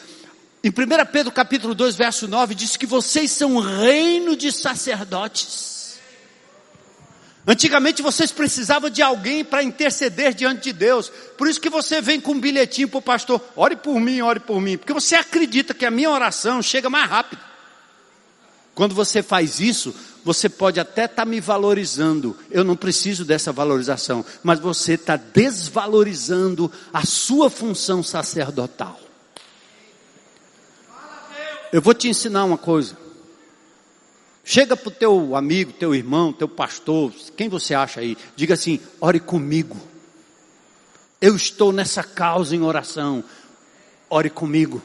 [0.61, 0.73] Em 1
[1.11, 5.78] Pedro capítulo 2, verso 9, diz que vocês são reino de sacerdotes.
[7.47, 11.11] Antigamente vocês precisavam de alguém para interceder diante de Deus.
[11.37, 14.39] Por isso que você vem com um bilhetinho para o pastor, ore por mim, ore
[14.39, 14.77] por mim.
[14.77, 17.41] Porque você acredita que a minha oração chega mais rápido.
[18.75, 22.37] Quando você faz isso, você pode até estar tá me valorizando.
[22.51, 24.23] Eu não preciso dessa valorização.
[24.43, 28.99] Mas você está desvalorizando a sua função sacerdotal.
[31.71, 32.95] Eu vou te ensinar uma coisa.
[34.51, 38.79] Chega para o teu amigo, teu irmão, teu pastor, quem você acha aí, diga assim:
[38.99, 39.77] ore comigo.
[41.21, 43.23] Eu estou nessa causa em oração.
[44.09, 44.81] Ore comigo.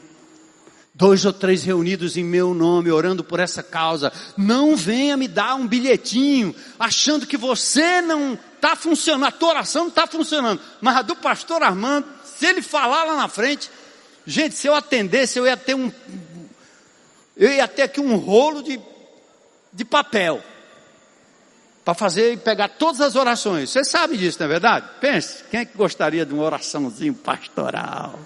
[0.93, 4.13] Dois ou três reunidos em meu nome, orando por essa causa.
[4.37, 9.85] Não venha me dar um bilhetinho, achando que você não está funcionando, a tua oração
[9.85, 10.61] não está funcionando.
[10.79, 13.71] Mas a do pastor Armando, se ele falar lá na frente,
[14.27, 15.91] gente, se eu atendesse, eu ia ter um,
[17.35, 18.79] eu ia ter aqui um rolo de,
[19.75, 20.41] de papel
[21.83, 23.69] para fazer e pegar todas as orações.
[23.69, 24.89] Você sabe disso, não é verdade?
[25.01, 28.17] Pense, quem é que gostaria de uma oraçãozinho pastoral?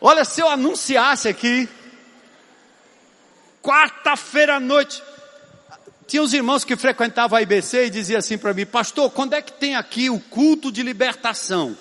[0.00, 1.68] Olha, se eu anunciasse aqui,
[3.60, 5.02] quarta-feira à noite,
[6.06, 9.42] tinha os irmãos que frequentavam a IBC e diziam assim para mim, pastor, quando é
[9.42, 11.76] que tem aqui o culto de libertação?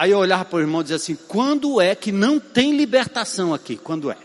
[0.00, 3.52] Aí eu olhava para o irmão e dizia assim: quando é que não tem libertação
[3.52, 3.76] aqui?
[3.76, 4.16] Quando é?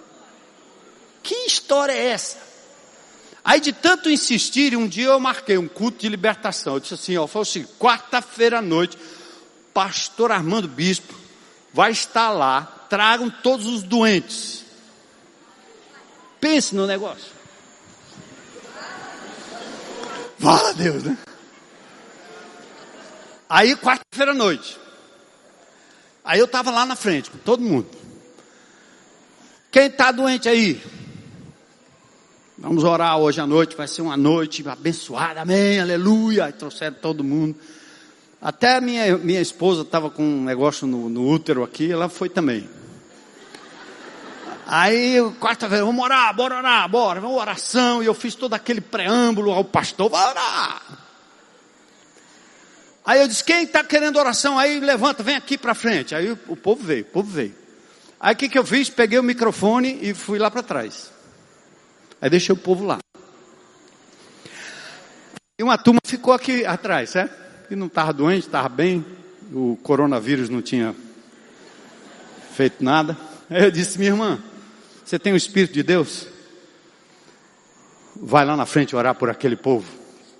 [1.21, 2.37] Que história é essa?
[3.43, 6.75] Aí de tanto insistir, um dia eu marquei um culto de libertação.
[6.75, 8.97] Eu disse assim: ó, foi assim, quarta-feira à noite,
[9.73, 11.13] pastor Armando Bispo
[11.73, 14.63] vai estar lá, tragam todos os doentes.
[16.39, 17.33] Pense no negócio.
[20.39, 21.17] Fala Deus, né?
[23.49, 24.84] Aí quarta-feira à noite.
[26.25, 27.85] Aí eu estava lá na frente, com todo mundo.
[29.71, 30.81] Quem está doente aí?
[32.57, 36.45] Vamos orar hoje à noite, vai ser uma noite abençoada, amém, aleluia.
[36.45, 37.55] Aí trouxeram todo mundo.
[38.41, 42.67] Até minha, minha esposa estava com um negócio no, no útero aqui, ela foi também.
[44.65, 48.01] Aí, quarta-feira, vamos orar, bora orar, bora, vamos oração.
[48.01, 51.04] E eu fiz todo aquele preâmbulo ao pastor, vai orar.
[53.05, 56.15] Aí eu disse: quem está querendo oração aí, levanta, vem aqui para frente.
[56.15, 57.53] Aí o povo veio, o povo veio.
[58.19, 58.89] Aí o que, que eu fiz?
[58.89, 61.11] Peguei o microfone e fui lá para trás.
[62.19, 62.97] Aí deixei o povo lá.
[65.57, 67.35] E uma turma ficou aqui atrás, certo?
[67.69, 69.05] E não estava doente, estava bem.
[69.53, 70.95] O coronavírus não tinha
[72.55, 73.15] feito nada.
[73.49, 74.43] Aí eu disse: minha irmã,
[75.03, 76.27] você tem o Espírito de Deus?
[78.15, 79.85] Vai lá na frente orar por aquele povo.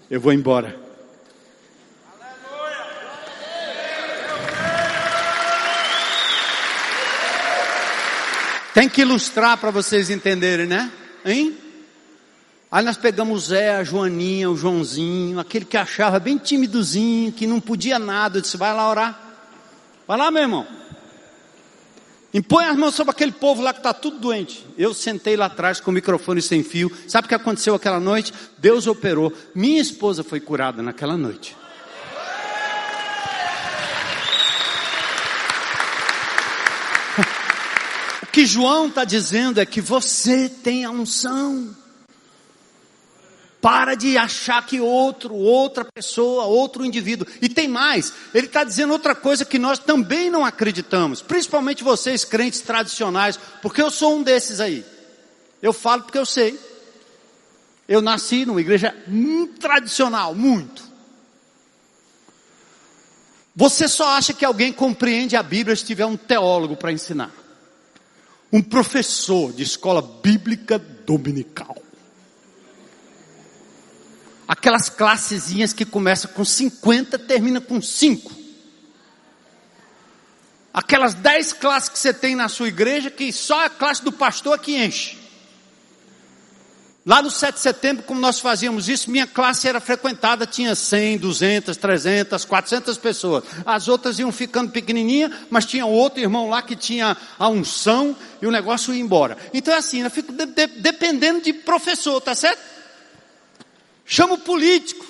[0.10, 0.85] Eu vou embora.
[8.76, 10.92] Tem que ilustrar para vocês entenderem, né?
[11.24, 11.56] Hein?
[12.70, 17.48] Aí nós pegamos o Zé, a Joaninha, o Joãozinho, aquele que achava bem timidozinho, que
[17.48, 18.38] não podia nada.
[18.38, 19.18] Eu disse: vai lá orar.
[20.06, 20.68] Vai lá, meu irmão.
[22.34, 24.68] Impõe as mãos sobre aquele povo lá que está tudo doente.
[24.78, 26.92] Eu sentei lá atrás com o microfone sem fio.
[27.08, 28.34] Sabe o que aconteceu aquela noite?
[28.58, 29.32] Deus operou.
[29.56, 31.56] Minha esposa foi curada naquela noite.
[38.36, 41.74] Que João está dizendo é que você tem a unção.
[43.62, 47.26] Para de achar que outro, outra pessoa, outro indivíduo.
[47.42, 52.26] E tem mais, ele está dizendo outra coisa que nós também não acreditamos, principalmente vocês
[52.26, 54.84] crentes tradicionais, porque eu sou um desses aí.
[55.62, 56.60] Eu falo porque eu sei.
[57.88, 60.84] Eu nasci numa igreja muito tradicional, muito.
[63.56, 67.45] Você só acha que alguém compreende a Bíblia se tiver um teólogo para ensinar.
[68.52, 71.76] Um professor de escola bíblica dominical.
[74.48, 78.32] Aquelas classezinhas que começam com 50, termina com 5.
[80.74, 84.60] Aquelas 10 classes que você tem na sua igreja, que só a classe do pastor
[84.60, 85.25] que enche.
[87.06, 91.20] Lá no 7 de setembro, como nós fazíamos isso, minha classe era frequentada, tinha 100,
[91.20, 93.44] 200, 300, 400 pessoas.
[93.64, 98.48] As outras iam ficando pequenininha, mas tinha outro irmão lá que tinha a unção e
[98.48, 99.38] o negócio ia embora.
[99.54, 102.76] Então é assim, eu fico de, de, dependendo de professor, tá certo?
[104.06, 105.06] chama o político,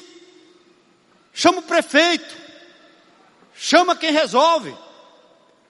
[1.33, 2.35] chama o prefeito,
[3.53, 4.73] chama quem resolve.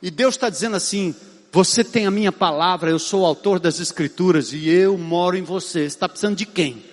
[0.01, 1.15] E Deus está dizendo assim:
[1.55, 5.41] você tem a minha palavra, eu sou o autor das escrituras e eu moro em
[5.41, 5.79] você.
[5.79, 6.83] Você está precisando de quem?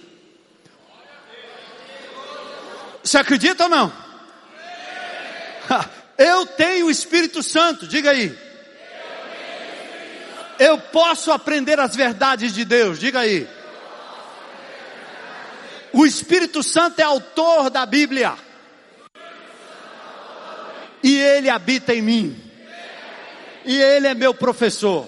[3.02, 3.92] Você acredita ou não?
[6.16, 8.38] Eu tenho o Espírito Santo, diga aí.
[10.60, 13.48] Eu posso aprender as verdades de Deus, diga aí.
[15.92, 18.34] O Espírito Santo é autor da Bíblia.
[21.02, 22.51] E ele habita em mim.
[23.64, 25.06] E ele é meu professor.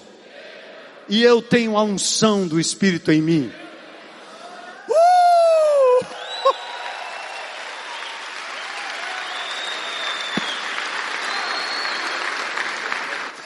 [1.07, 3.53] E eu tenho a unção do Espírito em mim.
[4.89, 6.05] Uh!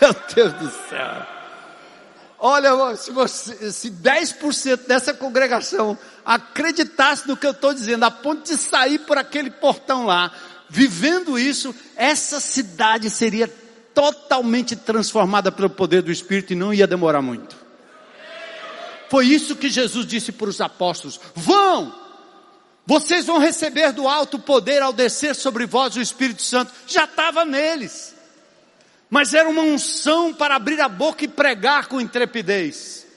[0.01, 1.28] Meu Deus do céu.
[2.41, 8.43] Olha, se, você, se 10% dessa congregação acreditasse no que eu estou dizendo, a ponto
[8.43, 10.32] de sair por aquele portão lá,
[10.70, 13.51] vivendo isso, essa cidade seria
[13.94, 17.56] totalmente transformada pelo poder do Espírito e não ia demorar muito.
[19.10, 21.94] Foi isso que Jesus disse para os apóstolos: vão,
[22.86, 26.72] vocês vão receber do alto poder ao descer sobre vós o Espírito Santo.
[26.88, 28.20] Já estava neles
[29.10, 33.08] mas era uma unção para abrir a boca e pregar com intrepidez.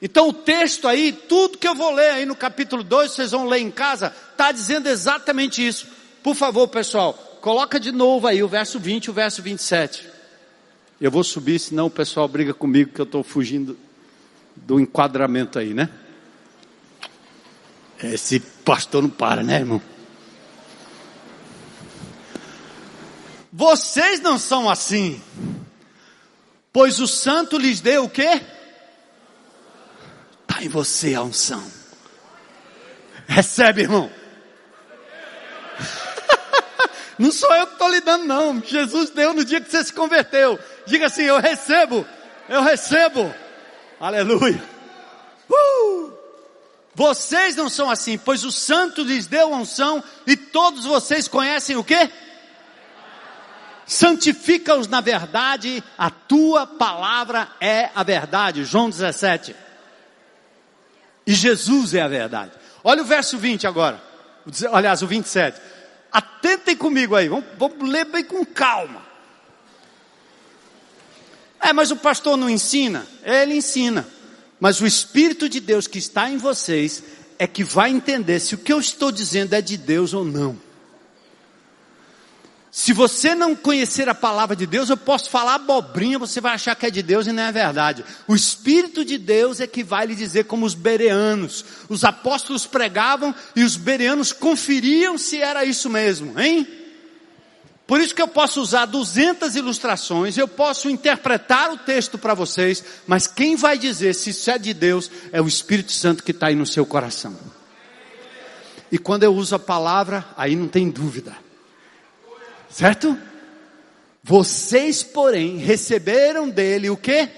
[0.00, 3.46] Então o texto aí, tudo que eu vou ler aí no capítulo 2, vocês vão
[3.46, 5.88] ler em casa, está dizendo exatamente isso.
[6.22, 7.18] Por favor, pessoal,
[7.48, 10.06] coloca de novo aí o verso 20 e o verso 27.
[11.00, 13.74] Eu vou subir, senão o pessoal briga comigo que eu estou fugindo
[14.54, 15.88] do enquadramento aí, né?
[18.02, 19.80] Esse pastor não para, né, irmão?
[23.50, 25.18] Vocês não são assim.
[26.70, 28.42] Pois o santo lhes deu o quê?
[30.42, 31.64] Está em você a unção.
[33.26, 34.17] Recebe, irmão.
[37.18, 38.62] Não sou eu que estou lhe dando, não.
[38.64, 40.58] Jesus deu no dia que você se converteu.
[40.86, 42.06] Diga assim: Eu recebo,
[42.48, 43.34] eu recebo.
[44.00, 44.62] Aleluia.
[45.50, 46.12] Uh!
[46.94, 51.84] Vocês não são assim, pois o santo lhes deu unção e todos vocês conhecem o
[51.84, 52.10] quê?
[53.88, 58.62] santifica-os na verdade, a tua palavra é a verdade.
[58.64, 59.56] João 17.
[61.26, 62.52] E Jesus é a verdade.
[62.84, 64.00] Olha o verso 20 agora.
[64.72, 65.58] Aliás, o 27.
[66.10, 69.02] Atentem comigo aí, vamos, vamos ler bem com calma.
[71.60, 73.06] É, mas o pastor não ensina?
[73.22, 74.06] Ele ensina.
[74.60, 77.02] Mas o Espírito de Deus que está em vocês
[77.38, 80.67] é que vai entender se o que eu estou dizendo é de Deus ou não.
[82.70, 86.74] Se você não conhecer a palavra de Deus, eu posso falar abobrinha, você vai achar
[86.74, 88.04] que é de Deus e não é verdade.
[88.26, 91.64] O Espírito de Deus é que vai lhe dizer como os bereanos.
[91.88, 96.66] Os apóstolos pregavam e os bereanos conferiam se era isso mesmo, hein?
[97.86, 102.84] Por isso que eu posso usar 200 ilustrações, eu posso interpretar o texto para vocês,
[103.06, 106.48] mas quem vai dizer se isso é de Deus é o Espírito Santo que está
[106.48, 107.34] aí no seu coração.
[108.92, 111.47] E quando eu uso a palavra, aí não tem dúvida.
[112.70, 113.18] Certo?
[114.22, 117.28] Vocês, porém, receberam dele o que?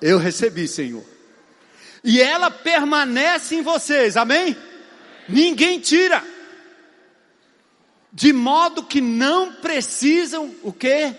[0.00, 1.04] Eu recebi, Senhor.
[2.02, 4.56] E ela permanece em vocês, amém?
[5.28, 6.22] Ninguém tira.
[8.12, 11.14] De modo que não precisam o quê?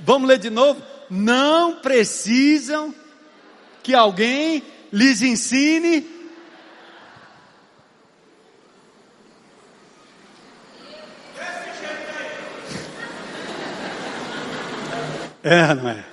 [0.00, 0.82] Vamos ler de novo?
[1.08, 2.94] Não precisam
[3.82, 4.62] que alguém
[4.92, 6.15] lhes ensine
[15.46, 16.04] É, não é?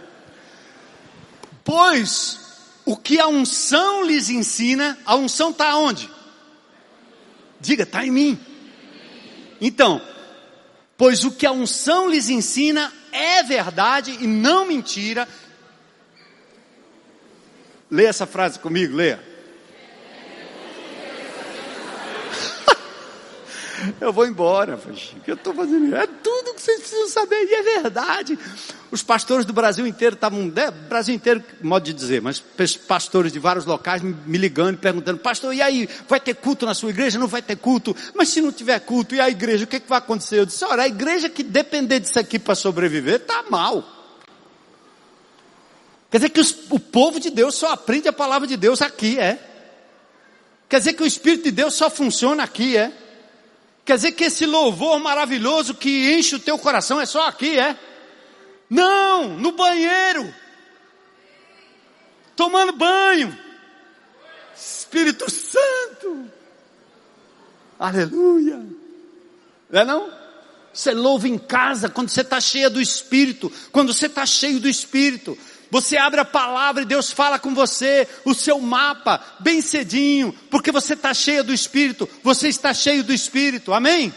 [1.63, 2.39] Pois
[2.85, 6.07] o que a unção lhes ensina, a unção está onde?
[7.59, 8.39] Diga, está em mim.
[9.59, 9.99] Então,
[10.95, 15.27] pois o que a unção lhes ensina é verdade e não mentira.
[17.89, 19.32] Leia essa frase comigo, leia.
[23.99, 24.75] Eu vou embora.
[24.75, 25.95] O que eu estou fazendo?
[25.95, 28.37] É tudo que vocês precisam saber, e é verdade.
[28.91, 32.39] Os pastores do Brasil inteiro estavam, né, Brasil inteiro, modo de dizer, mas
[32.87, 36.91] pastores de vários locais me ligando, perguntando, pastor, e aí, vai ter culto na sua
[36.91, 37.17] igreja?
[37.17, 37.95] Não vai ter culto?
[38.13, 40.39] Mas se não tiver culto, e a igreja, o que, que vai acontecer?
[40.39, 43.83] Eu disse, olha, a igreja que depender disso aqui para sobreviver, está mal.
[46.11, 49.17] Quer dizer que os, o povo de Deus só aprende a palavra de Deus aqui,
[49.19, 49.39] é?
[50.69, 52.91] Quer dizer que o Espírito de Deus só funciona aqui, é?
[53.85, 57.77] Quer dizer que esse louvor maravilhoso que enche o teu coração é só aqui, é?
[58.69, 60.33] Não, no banheiro.
[62.35, 63.37] Tomando banho.
[64.55, 66.31] Espírito Santo.
[67.77, 68.65] Aleluia.
[69.69, 70.11] Não é não?
[70.73, 74.67] Você louva em casa quando você está cheia do Espírito, quando você está cheio do
[74.67, 75.37] Espírito.
[75.73, 80.71] Você abre a palavra e Deus fala com você, o seu mapa, bem cedinho, porque
[80.71, 84.13] você está cheio do Espírito, você está cheio do Espírito, amém?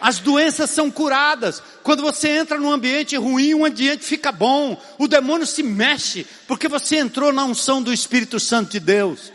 [0.00, 1.62] As doenças são curadas.
[1.82, 4.82] Quando você entra num ambiente ruim, o ambiente fica bom.
[4.96, 9.30] O demônio se mexe, porque você entrou na unção do Espírito Santo de Deus.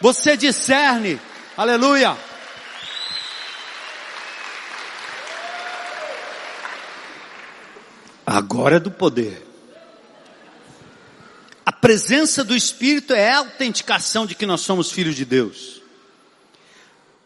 [0.00, 1.20] Você discerne,
[1.56, 2.16] aleluia.
[8.24, 9.51] Agora é do poder.
[11.64, 15.80] A presença do Espírito é a autenticação de que nós somos filhos de Deus.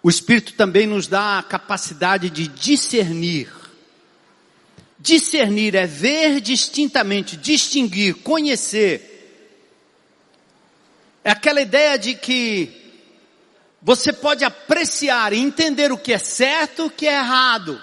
[0.03, 3.51] O Espírito também nos dá a capacidade de discernir.
[4.99, 9.15] Discernir é ver distintamente, distinguir, conhecer.
[11.25, 12.71] É aquela ideia de que
[13.81, 17.83] você pode apreciar e entender o que é certo e o que é errado.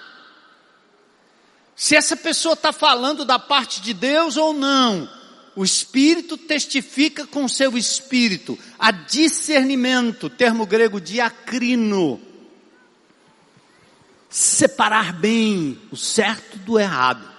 [1.76, 5.23] Se essa pessoa está falando da parte de Deus ou não
[5.56, 8.58] o Espírito testifica com seu Espírito.
[8.80, 12.20] A discernimento, termo grego diacrino.
[14.30, 17.32] Separar bem o certo do errado.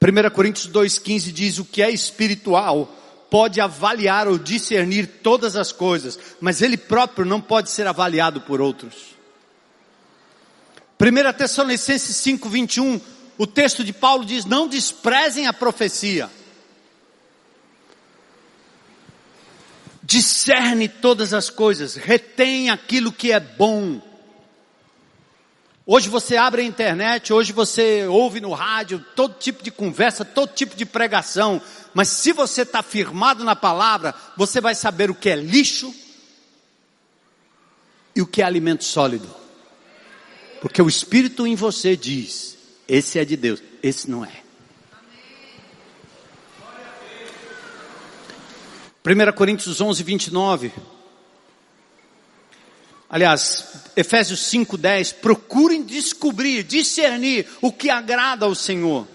[0.00, 2.92] 1 Coríntios 2,15 diz: o que é espiritual
[3.30, 8.60] pode avaliar ou discernir todas as coisas, mas ele próprio não pode ser avaliado por
[8.60, 9.16] outros.
[10.98, 13.00] 1 Tessalonicenses 5,21
[13.38, 16.30] o texto de Paulo diz: não desprezem a profecia.
[20.02, 24.00] Discerne todas as coisas, retém aquilo que é bom.
[25.84, 30.52] Hoje você abre a internet, hoje você ouve no rádio todo tipo de conversa, todo
[30.52, 31.62] tipo de pregação,
[31.94, 35.94] mas se você está firmado na palavra, você vai saber o que é lixo
[38.16, 39.28] e o que é alimento sólido.
[40.60, 42.55] Porque o Espírito em você diz:
[42.88, 44.46] esse é de Deus, esse não é.
[49.06, 50.72] 1 Coríntios 11, 29.
[53.08, 53.64] Aliás,
[53.94, 55.12] Efésios 5, 10.
[55.12, 59.06] Procurem descobrir, discernir o que agrada ao Senhor.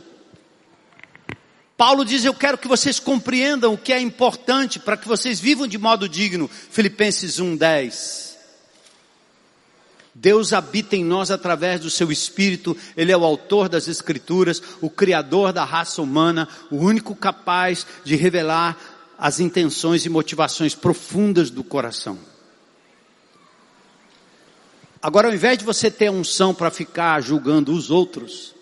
[1.76, 5.68] Paulo diz: Eu quero que vocês compreendam o que é importante para que vocês vivam
[5.68, 6.48] de modo digno.
[6.48, 8.31] Filipenses 1, 10.
[10.14, 14.90] Deus habita em nós através do seu Espírito, Ele é o autor das Escrituras, o
[14.90, 18.78] Criador da raça humana, o único capaz de revelar
[19.18, 22.20] as intenções e motivações profundas do coração.
[25.02, 28.54] Agora, ao invés de você ter unção para ficar julgando os outros,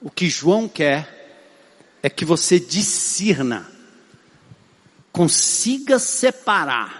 [0.00, 1.20] o que João quer
[2.02, 3.70] é que você discirna,
[5.12, 6.99] consiga separar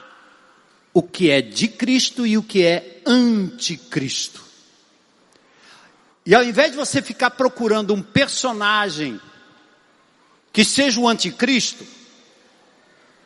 [0.93, 4.45] o que é de Cristo e o que é anticristo.
[6.27, 9.21] E ao invés de você ficar procurando um personagem
[10.53, 11.87] que seja o anticristo,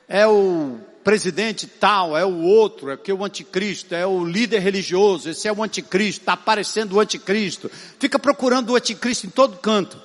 [0.06, 5.28] é o presidente tal, é o outro, é que o anticristo, é o líder religioso,
[5.28, 7.70] esse é o anticristo, está aparecendo o anticristo.
[7.98, 10.00] Fica procurando o anticristo em todo canto.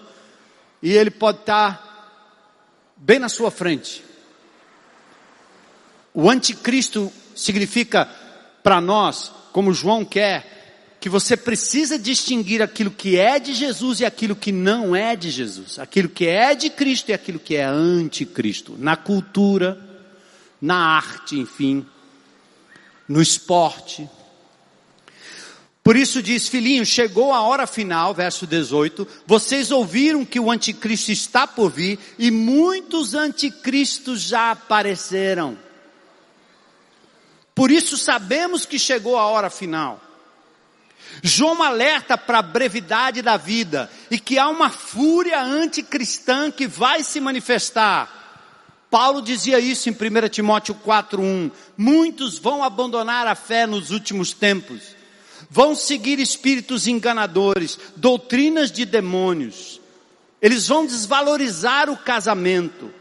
[0.82, 1.90] E ele pode estar
[2.96, 4.04] bem na sua frente.
[6.14, 8.10] O anticristo significa
[8.64, 10.60] para nós, como João quer,
[11.00, 15.30] que você precisa distinguir aquilo que é de Jesus e aquilo que não é de
[15.30, 19.80] Jesus, aquilo que é de Cristo e aquilo que é anticristo, na cultura,
[20.62, 21.86] na arte, enfim,
[23.08, 24.10] no esporte.
[25.82, 31.12] Por isso diz, filhinho, chegou a hora final, verso 18, vocês ouviram que o anticristo
[31.12, 35.58] está por vir e muitos anticristos já apareceram.
[37.60, 40.00] Por isso sabemos que chegou a hora final.
[41.22, 47.04] João alerta para a brevidade da vida e que há uma fúria anticristã que vai
[47.04, 48.48] se manifestar.
[48.90, 51.52] Paulo dizia isso em 1 Timóteo 4:1.
[51.76, 54.96] Muitos vão abandonar a fé nos últimos tempos.
[55.50, 59.82] Vão seguir espíritos enganadores, doutrinas de demônios.
[60.42, 62.99] Eles vão desvalorizar o casamento.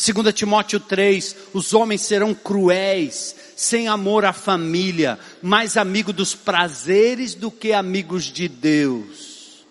[0.00, 7.34] 2 Timóteo 3, os homens serão cruéis, sem amor à família, mais amigo dos prazeres
[7.34, 9.66] do que amigos de Deus.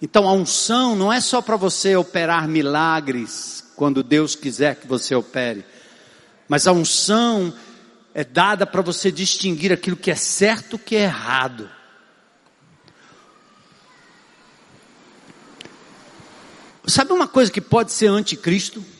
[0.00, 5.14] Então a unção não é só para você operar milagres quando Deus quiser que você
[5.14, 5.66] opere,
[6.48, 7.52] mas a unção
[8.14, 11.68] é dada para você distinguir aquilo que é certo e que é errado.
[16.86, 18.93] Sabe uma coisa que pode ser anticristo?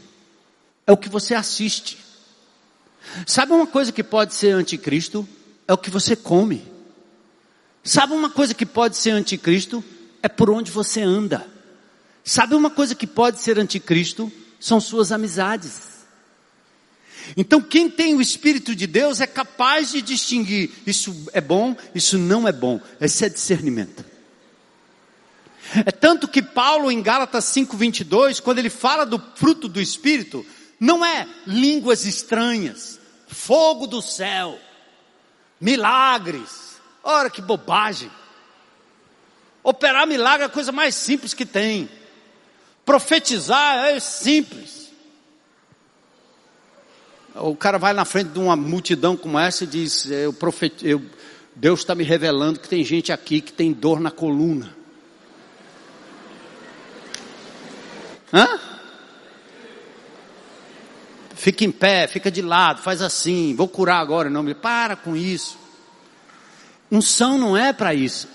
[0.86, 1.98] É o que você assiste.
[3.26, 5.26] Sabe uma coisa que pode ser anticristo?
[5.66, 6.62] É o que você come.
[7.82, 9.84] Sabe uma coisa que pode ser anticristo?
[10.22, 11.46] É por onde você anda.
[12.22, 14.32] Sabe uma coisa que pode ser anticristo?
[14.58, 15.94] São suas amizades.
[17.36, 22.18] Então, quem tem o Espírito de Deus é capaz de distinguir: isso é bom, isso
[22.18, 22.80] não é bom.
[23.00, 24.04] Esse é discernimento.
[25.74, 30.44] É tanto que Paulo, em Gálatas 5,22, quando ele fala do fruto do Espírito,
[30.78, 34.58] não é línguas estranhas, fogo do céu,
[35.60, 36.80] milagres.
[37.02, 38.10] Ora que bobagem.
[39.62, 41.88] Operar milagre é a coisa mais simples que tem.
[42.84, 44.92] Profetizar é simples.
[47.34, 50.86] O cara vai na frente de uma multidão como essa e diz: eu profet...
[50.86, 51.02] eu...
[51.56, 54.76] Deus está me revelando que tem gente aqui que tem dor na coluna.
[58.32, 58.73] Hã?
[61.34, 64.96] Fica em pé, fica de lado, faz assim, vou curar agora em nome de Para
[64.96, 65.58] com isso.
[66.90, 68.28] Unção não é para isso.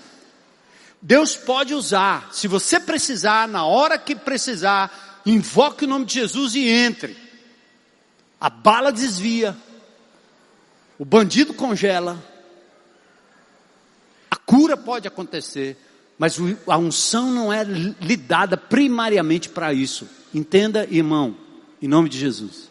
[1.02, 6.54] Deus pode usar, se você precisar, na hora que precisar, invoque o nome de Jesus
[6.54, 7.16] e entre.
[8.38, 9.56] A bala desvia,
[10.98, 12.22] o bandido congela,
[14.30, 15.76] a cura pode acontecer,
[16.18, 16.36] mas
[16.66, 20.06] a unção não é lhe dada primariamente para isso.
[20.34, 21.34] Entenda, irmão,
[21.80, 22.69] em nome de Jesus.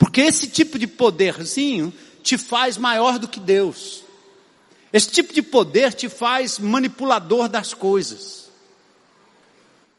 [0.00, 1.92] Porque esse tipo de poderzinho
[2.22, 4.02] te faz maior do que Deus.
[4.90, 8.50] Esse tipo de poder te faz manipulador das coisas.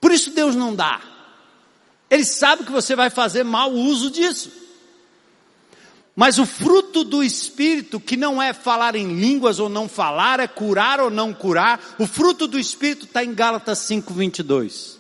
[0.02, 1.00] Por isso Deus não dá.
[2.10, 4.52] Ele sabe que você vai fazer mau uso disso.
[6.16, 10.48] Mas o fruto do Espírito, que não é falar em línguas ou não falar, é
[10.48, 15.00] curar ou não curar, o fruto do Espírito está em Gálatas 5, 22.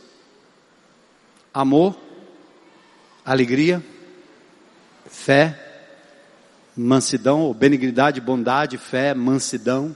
[1.52, 1.97] Amor,
[3.26, 3.84] alegria,
[5.12, 5.59] fé,
[6.76, 9.95] mansidão, ou benignidade, bondade, fé, mansidão,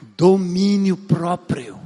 [0.00, 1.80] domínio próprio,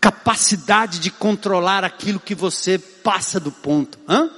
[0.00, 3.98] capacidade de controlar aquilo que você passa do ponto.
[4.08, 4.30] Hã?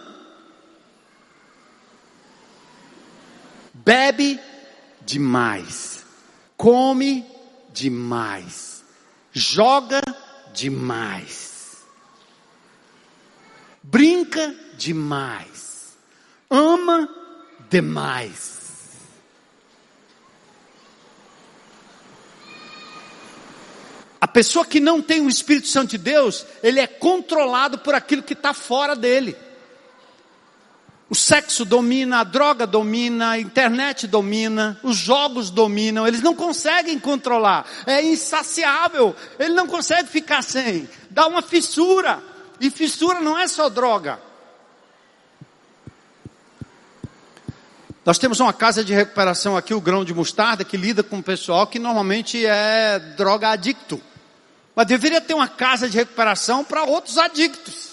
[3.75, 4.41] Bebe
[5.03, 6.05] demais,
[6.57, 7.25] come
[7.73, 8.83] demais,
[9.33, 10.01] joga
[10.53, 11.48] demais
[13.91, 15.97] brinca demais,
[16.51, 17.09] ama
[17.71, 18.59] demais.
[24.21, 28.23] A pessoa que não tem o Espírito Santo de Deus, ele é controlado por aquilo
[28.23, 29.35] que está fora dele.
[31.09, 36.99] O sexo domina, a droga domina, a internet domina, os jogos dominam, eles não conseguem
[36.99, 42.23] controlar, é insaciável, ele não consegue ficar sem, dá uma fissura.
[42.61, 44.21] E fissura não é só droga.
[48.05, 51.23] Nós temos uma casa de recuperação aqui, o Grão de Mostarda, que lida com o
[51.23, 54.01] pessoal que normalmente é droga adicto.
[54.75, 57.89] Mas deveria ter uma casa de recuperação para outros adictos.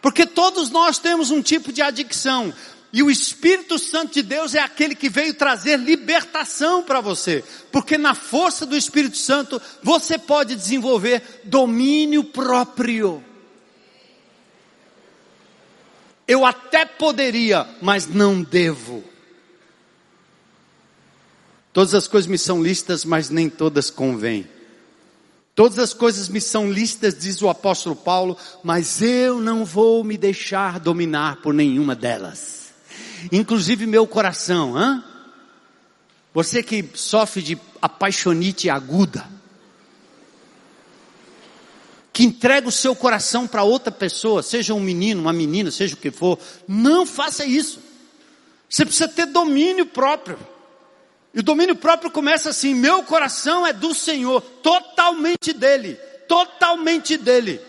[0.00, 2.52] Porque todos nós temos um tipo de adicção.
[2.92, 7.42] E o Espírito Santo de Deus é aquele que veio trazer libertação para você.
[7.70, 13.24] Porque na força do Espírito Santo você pode desenvolver domínio próprio.
[16.28, 19.02] Eu até poderia, mas não devo.
[21.72, 24.46] Todas as coisas me são listas, mas nem todas convêm.
[25.54, 30.18] Todas as coisas me são listas, diz o apóstolo Paulo, mas eu não vou me
[30.18, 32.61] deixar dominar por nenhuma delas.
[33.30, 35.04] Inclusive meu coração, hã?
[36.34, 39.28] Você que sofre de apaixonite aguda,
[42.12, 45.98] que entrega o seu coração para outra pessoa, seja um menino, uma menina, seja o
[45.98, 47.80] que for, não faça isso.
[48.68, 50.38] Você precisa ter domínio próprio.
[51.34, 55.94] E o domínio próprio começa assim: meu coração é do Senhor, totalmente dele,
[56.28, 57.60] totalmente dele.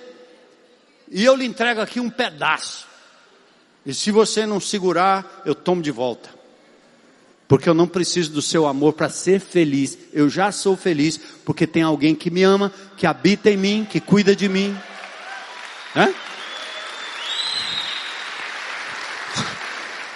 [1.09, 2.87] E eu lhe entrego aqui um pedaço.
[3.85, 6.29] E se você não segurar, eu tomo de volta.
[7.47, 9.97] Porque eu não preciso do seu amor para ser feliz.
[10.13, 13.99] Eu já sou feliz porque tem alguém que me ama, que habita em mim, que
[13.99, 14.75] cuida de mim.
[15.93, 16.15] Né?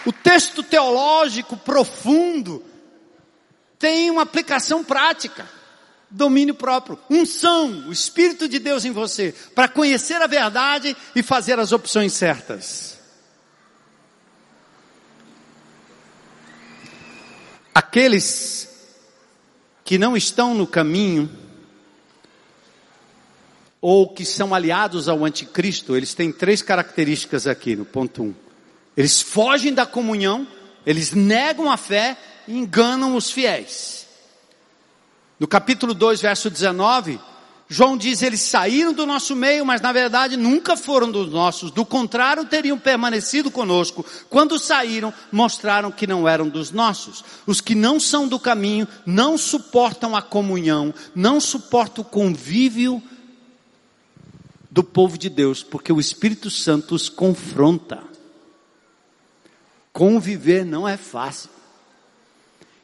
[0.05, 2.63] O texto teológico profundo
[3.77, 5.45] tem uma aplicação prática.
[6.09, 11.59] Domínio próprio, unção, o Espírito de Deus em você, para conhecer a verdade e fazer
[11.59, 12.96] as opções certas.
[17.77, 18.67] Aqueles
[19.85, 21.29] que não estão no caminho,
[23.79, 28.25] ou que são aliados ao anticristo, eles têm três características aqui no ponto 1.
[28.25, 28.35] Um.
[28.97, 30.47] Eles fogem da comunhão,
[30.87, 32.17] eles negam a fé
[32.47, 34.07] e enganam os fiéis.
[35.39, 37.19] No capítulo 2, verso 19,
[37.69, 41.69] João diz: eles saíram do nosso meio, mas na verdade nunca foram dos nossos.
[41.69, 44.05] Do contrário, teriam permanecido conosco.
[44.29, 47.23] Quando saíram, mostraram que não eram dos nossos.
[47.45, 53.03] Os que não são do caminho não suportam a comunhão, não suportam o convívio
[54.71, 58.01] do povo de Deus, porque o Espírito Santo os confronta.
[59.91, 61.49] Conviver não é fácil.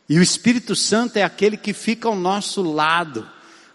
[0.09, 3.29] E o Espírito Santo é aquele que fica ao nosso lado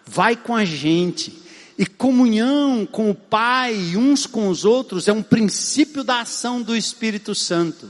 [0.09, 1.43] vai com a gente.
[1.77, 6.75] E comunhão com o Pai uns com os outros é um princípio da ação do
[6.75, 7.89] Espírito Santo.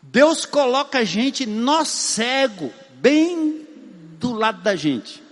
[0.00, 3.66] Deus coloca a gente nó cego, bem
[4.20, 5.22] do lado da gente.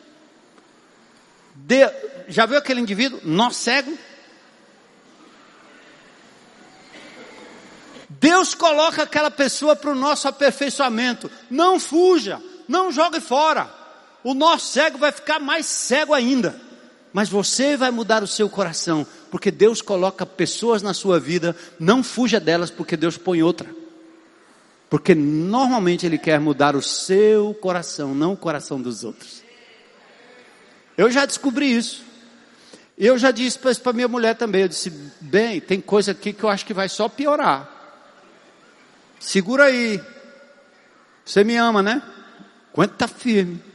[1.55, 1.88] De,
[2.28, 3.96] já viu aquele indivíduo nó cego?
[8.09, 11.30] Deus coloca aquela pessoa para o nosso aperfeiçoamento.
[11.48, 13.80] Não fuja, não jogue fora
[14.23, 16.61] o nosso cego vai ficar mais cego ainda.
[17.12, 22.05] Mas você vai mudar o seu coração, porque Deus coloca pessoas na sua vida, não
[22.05, 23.68] fuja delas, porque Deus põe outra.
[24.89, 29.43] Porque normalmente Ele quer mudar o seu coração, não o coração dos outros.
[30.97, 32.05] Eu já descobri isso.
[32.97, 34.91] Eu já disse para minha mulher também, eu disse,
[35.21, 37.68] bem, tem coisa aqui que eu acho que vai só piorar.
[39.18, 40.01] Segura aí.
[41.25, 42.03] Você me ama, né?
[42.73, 43.70] Aguenta firme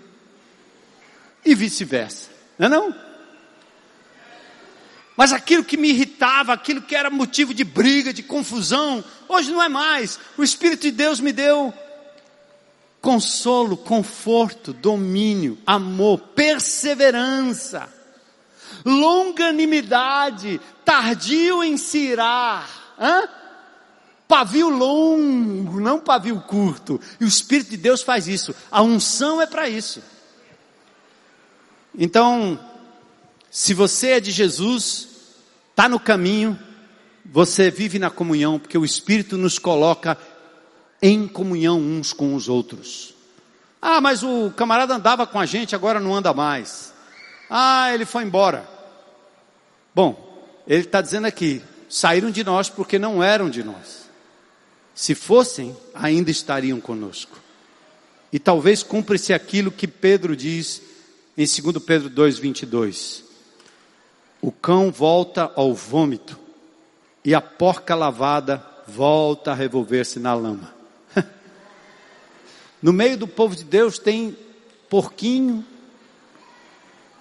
[1.45, 2.29] e vice-versa.
[2.57, 2.95] Não é não?
[5.15, 9.63] Mas aquilo que me irritava, aquilo que era motivo de briga, de confusão, hoje não
[9.63, 10.19] é mais.
[10.37, 11.73] O Espírito de Deus me deu
[12.99, 17.87] consolo, conforto, domínio, amor, perseverança,
[18.83, 22.67] longanimidade, tardio em se irar,
[22.99, 23.29] hã?
[24.27, 26.99] pavio longo, não pavio curto.
[27.19, 28.53] E o Espírito de Deus faz isso.
[28.71, 30.01] A unção é para isso.
[31.97, 32.59] Então,
[33.49, 35.07] se você é de Jesus,
[35.71, 36.59] está no caminho,
[37.25, 40.17] você vive na comunhão, porque o Espírito nos coloca
[41.01, 43.13] em comunhão uns com os outros.
[43.81, 46.93] Ah, mas o camarada andava com a gente, agora não anda mais.
[47.49, 48.67] Ah, ele foi embora.
[49.93, 54.09] Bom, ele está dizendo aqui: saíram de nós porque não eram de nós.
[54.93, 57.39] Se fossem, ainda estariam conosco.
[58.31, 60.81] E talvez cumpra-se aquilo que Pedro diz
[61.37, 63.23] em 2 Pedro 2,22.
[64.41, 66.39] O cão volta ao vômito
[67.23, 70.73] e a porca lavada volta a revolver-se na lama.
[72.81, 74.37] no meio do povo de Deus tem
[74.89, 75.65] porquinho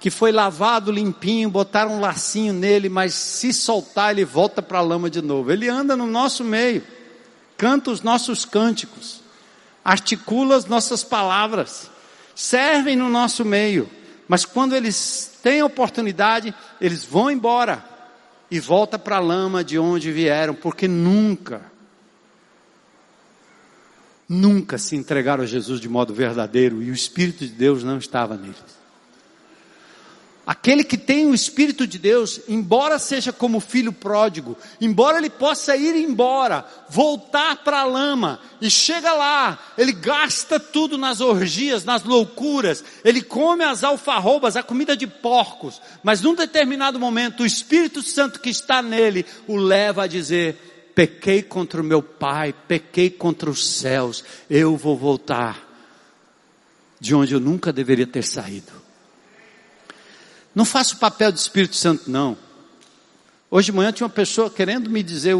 [0.04, 4.82] que foi lavado limpinho, botaram um lacinho nele, mas se soltar ele volta para a
[4.82, 5.50] lama de novo.
[5.50, 6.82] Ele anda no nosso meio,
[7.56, 9.22] canta os nossos cânticos,
[9.82, 11.90] articula as nossas palavras,
[12.34, 13.88] servem no nosso meio.
[14.28, 17.84] Mas quando eles têm oportunidade, eles vão embora
[18.50, 21.62] e volta para a lama de onde vieram, porque nunca,
[24.28, 28.36] nunca se entregaram a Jesus de modo verdadeiro e o Espírito de Deus não estava
[28.36, 28.83] neles.
[30.46, 35.74] Aquele que tem o Espírito de Deus, embora seja como filho pródigo, embora ele possa
[35.74, 42.04] ir embora, voltar para a lama, e chega lá, ele gasta tudo nas orgias, nas
[42.04, 48.02] loucuras, ele come as alfarrobas, a comida de porcos, mas num determinado momento o Espírito
[48.02, 53.48] Santo que está nele o leva a dizer: pequei contra o meu Pai, pequei contra
[53.48, 55.58] os céus, eu vou voltar
[57.00, 58.73] de onde eu nunca deveria ter saído.
[60.54, 62.36] Não faço papel de Espírito Santo, não.
[63.50, 65.34] Hoje de manhã tinha uma pessoa querendo me dizer,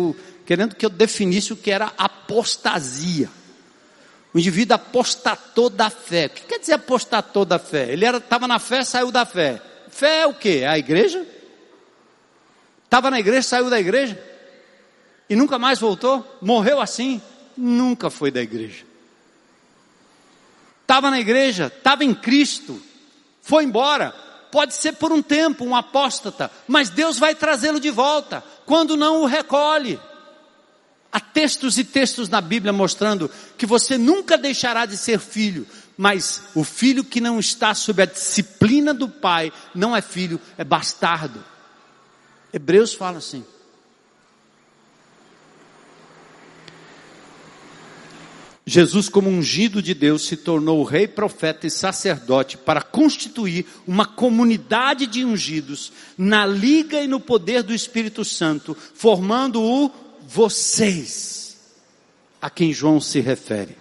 [0.44, 3.30] querendo que eu definisse o que era apostasia.
[4.32, 6.26] O indivíduo apostatou da fé.
[6.26, 7.92] O que quer dizer apostatou da fé?
[7.92, 9.62] Ele estava na fé, saiu da fé.
[9.88, 10.60] Fé é o quê?
[10.62, 11.24] É a igreja?
[12.84, 14.20] Estava na igreja, saiu da igreja?
[15.30, 16.26] E nunca mais voltou?
[16.42, 17.22] Morreu assim?
[17.56, 18.84] Nunca foi da igreja.
[20.82, 22.80] Estava na igreja, estava em Cristo,
[23.40, 24.14] foi embora,
[24.55, 29.22] pode ser por um tempo um apóstata, mas Deus vai trazê-lo de volta, quando não
[29.22, 29.98] o recolhe.
[31.11, 33.28] Há textos e textos na Bíblia mostrando
[33.59, 38.07] que você nunca deixará de ser filho, mas o filho que não está sob a
[38.07, 41.44] disciplina do pai não é filho, é bastardo.
[42.52, 43.44] Hebreus fala assim.
[48.66, 55.06] Jesus, como ungido de Deus, se tornou rei, profeta e sacerdote para constituir uma comunidade
[55.06, 59.90] de ungidos na liga e no poder do Espírito Santo, formando o
[60.26, 61.58] vocês,
[62.40, 63.76] a quem João se refere.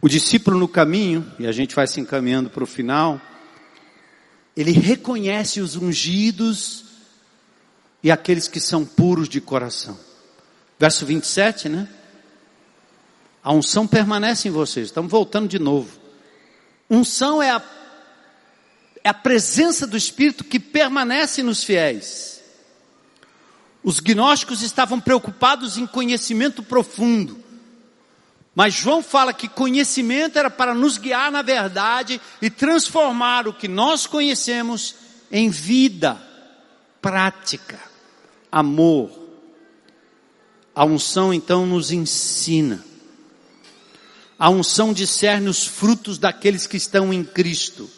[0.00, 3.20] O discípulo no caminho, e a gente vai se encaminhando para o final,
[4.56, 6.85] ele reconhece os ungidos
[8.06, 9.98] e aqueles que são puros de coração.
[10.78, 11.88] Verso 27, né?
[13.42, 14.86] A unção permanece em vocês.
[14.86, 15.98] Estamos voltando de novo.
[16.88, 17.60] Unção é a,
[19.02, 22.40] é a presença do Espírito que permanece nos fiéis.
[23.82, 27.42] Os gnósticos estavam preocupados em conhecimento profundo.
[28.54, 33.66] Mas João fala que conhecimento era para nos guiar na verdade e transformar o que
[33.66, 34.94] nós conhecemos
[35.28, 36.16] em vida
[37.02, 37.95] prática
[38.58, 39.10] amor.
[40.74, 42.82] A unção então nos ensina.
[44.38, 47.88] A unção discerne os frutos daqueles que estão em Cristo.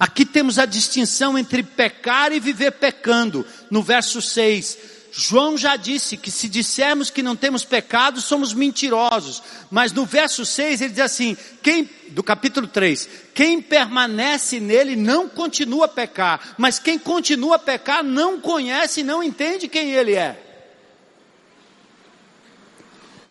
[0.00, 3.46] Aqui temos a distinção entre pecar e viver pecando.
[3.70, 4.78] No verso 6,
[5.14, 9.42] João já disse que se dissermos que não temos pecado, somos mentirosos.
[9.70, 15.28] Mas no verso 6 ele diz assim: quem, do capítulo 3, quem permanece nele não
[15.28, 20.14] continua a pecar, mas quem continua a pecar não conhece e não entende quem ele
[20.14, 20.42] é.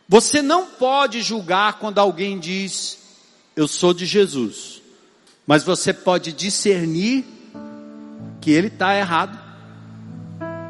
[0.08, 3.00] Você não pode julgar quando alguém diz,
[3.56, 4.84] eu sou de Jesus,
[5.48, 7.26] mas você pode discernir
[8.40, 9.41] que ele está errado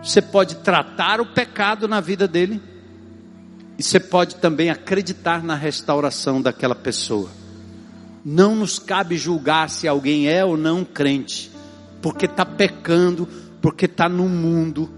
[0.04, 2.62] você pode tratar o pecado na vida dele.
[3.78, 7.30] E você pode também acreditar na restauração daquela pessoa.
[8.24, 11.52] Não nos cabe julgar se alguém é ou não crente,
[12.02, 13.28] porque está pecando,
[13.62, 14.90] porque está no mundo,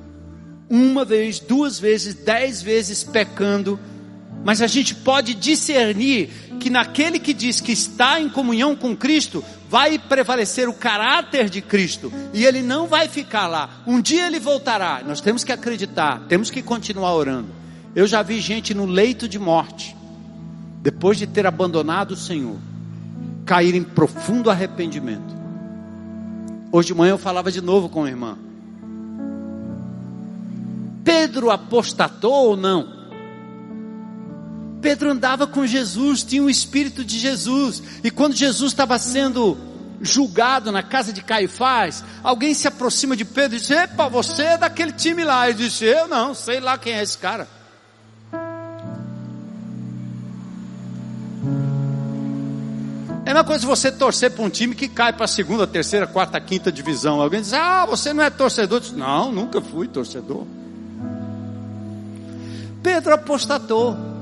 [0.69, 3.79] uma vez, duas vezes, dez vezes pecando,
[4.43, 6.29] mas a gente pode discernir
[6.59, 9.43] que naquele que diz que está em comunhão com Cristo,
[9.73, 13.67] vai prevalecer o caráter de Cristo e ele não vai ficar lá.
[13.87, 15.01] Um dia ele voltará.
[15.03, 17.47] Nós temos que acreditar, temos que continuar orando.
[17.95, 19.97] Eu já vi gente no leito de morte,
[20.79, 22.55] depois de ter abandonado o Senhor,
[23.47, 25.33] cair em profundo arrependimento.
[26.71, 28.37] Hoje de manhã eu falava de novo com a irmã.
[31.03, 32.92] Pedro apostatou ou não?
[34.83, 39.57] Pedro andava com Jesus, tinha o Espírito de Jesus, e quando Jesus estava sendo
[40.01, 44.57] julgado na casa de Caifás, alguém se aproxima de Pedro e diz: Epa, você é
[44.57, 45.47] daquele time lá.
[45.47, 47.47] Ele disse: Eu não, sei lá quem é esse cara.
[53.25, 56.41] É uma coisa você torcer para um time que cai para a segunda, terceira, quarta,
[56.41, 57.21] quinta divisão.
[57.21, 58.81] Alguém diz: Ah, você não é torcedor?
[58.81, 60.45] Diz, não, nunca fui torcedor.
[62.83, 64.12] Pedro apostatou.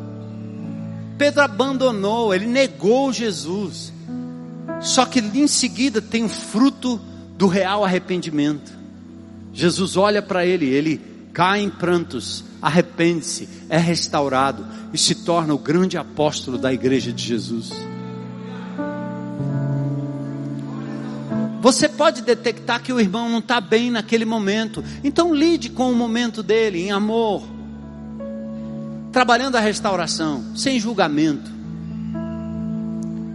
[1.22, 3.94] Pedro abandonou, ele negou Jesus.
[4.82, 7.00] Só que em seguida tem o fruto
[7.38, 8.72] do real arrependimento.
[9.54, 11.00] Jesus olha para ele, ele
[11.32, 17.24] cai em prantos, arrepende-se, é restaurado e se torna o grande apóstolo da igreja de
[17.24, 17.70] Jesus.
[21.62, 25.96] Você pode detectar que o irmão não está bem naquele momento, então lide com o
[25.96, 27.61] momento dele em amor
[29.12, 31.52] trabalhando a restauração, sem julgamento.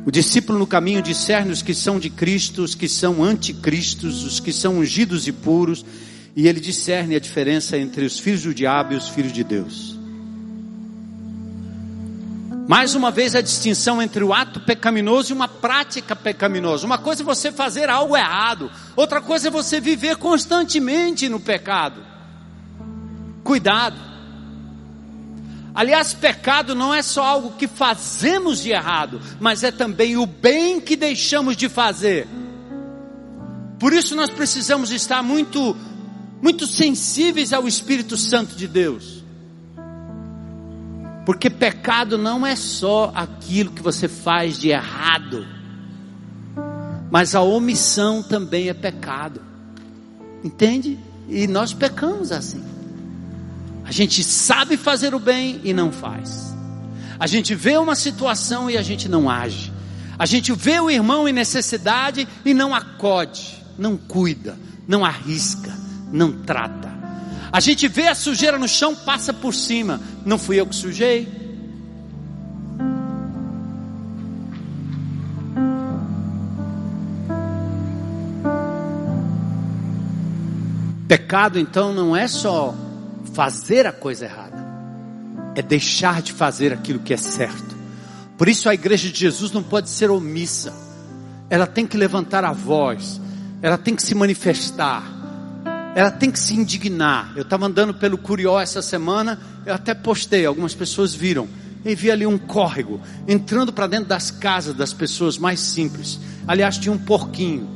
[0.06, 4.40] O discípulo no caminho discerne os que são de Cristo, os que são anticristos, os
[4.40, 5.84] que são ungidos e puros,
[6.34, 9.98] e ele discerne a diferença entre os filhos do diabo e os filhos de Deus.
[12.68, 16.84] Mais uma vez a distinção entre o ato pecaminoso e uma prática pecaminosa.
[16.84, 22.02] Uma coisa é você fazer algo errado, outra coisa é você viver constantemente no pecado.
[23.44, 24.15] Cuidado.
[25.76, 30.80] Aliás, pecado não é só algo que fazemos de errado, mas é também o bem
[30.80, 32.26] que deixamos de fazer.
[33.78, 35.76] Por isso nós precisamos estar muito
[36.40, 39.22] muito sensíveis ao Espírito Santo de Deus.
[41.26, 45.46] Porque pecado não é só aquilo que você faz de errado,
[47.10, 49.42] mas a omissão também é pecado.
[50.42, 50.98] Entende?
[51.28, 52.75] E nós pecamos assim.
[53.86, 56.52] A gente sabe fazer o bem e não faz.
[57.20, 59.72] A gente vê uma situação e a gente não age.
[60.18, 64.58] A gente vê o irmão em necessidade e não acode, não cuida,
[64.88, 65.72] não arrisca,
[66.12, 66.90] não trata.
[67.52, 70.00] A gente vê a sujeira no chão, passa por cima.
[70.24, 71.28] Não fui eu que sujei.
[81.06, 82.74] Pecado então não é só
[83.36, 84.56] fazer a coisa errada,
[85.54, 87.76] é deixar de fazer aquilo que é certo.
[88.38, 90.72] Por isso a igreja de Jesus não pode ser omissa,
[91.50, 93.20] ela tem que levantar a voz,
[93.60, 95.04] ela tem que se manifestar,
[95.94, 97.34] ela tem que se indignar.
[97.36, 101.46] Eu estava andando pelo Curió essa semana, eu até postei, algumas pessoas viram.
[101.84, 106.18] E vi ali um córrego entrando para dentro das casas das pessoas mais simples.
[106.48, 107.75] Aliás, tinha um porquinho.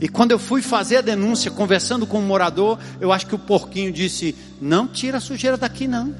[0.00, 3.38] E quando eu fui fazer a denúncia, conversando com o morador, eu acho que o
[3.38, 6.14] porquinho disse: Não tira a sujeira daqui, não.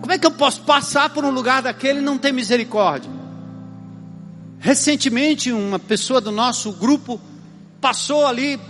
[0.00, 3.10] Como é que eu posso passar por um lugar daquele e não ter misericórdia?
[4.58, 7.20] Recentemente, uma pessoa do nosso grupo
[7.80, 8.60] passou ali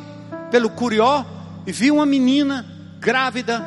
[0.51, 1.25] pelo Curió
[1.67, 2.65] e viu uma menina
[2.99, 3.63] grávida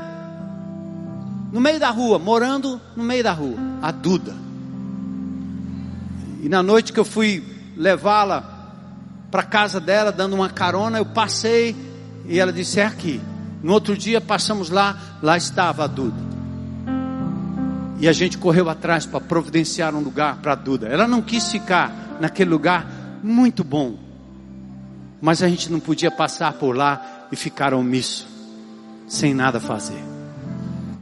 [1.51, 4.35] no meio da rua, morando no meio da rua, a Duda.
[6.41, 8.53] E na noite que eu fui levá-la
[9.31, 11.75] para casa dela, dando uma carona, eu passei
[12.25, 13.19] e ela disse: É aqui.
[13.63, 16.33] No outro dia passamos lá, lá estava a Duda.
[17.99, 20.87] E a gente correu atrás para providenciar um lugar para a Duda.
[20.87, 22.85] Ela não quis ficar naquele lugar
[23.23, 23.97] muito bom.
[25.21, 28.27] Mas a gente não podia passar por lá e ficar omisso,
[29.07, 30.03] sem nada fazer.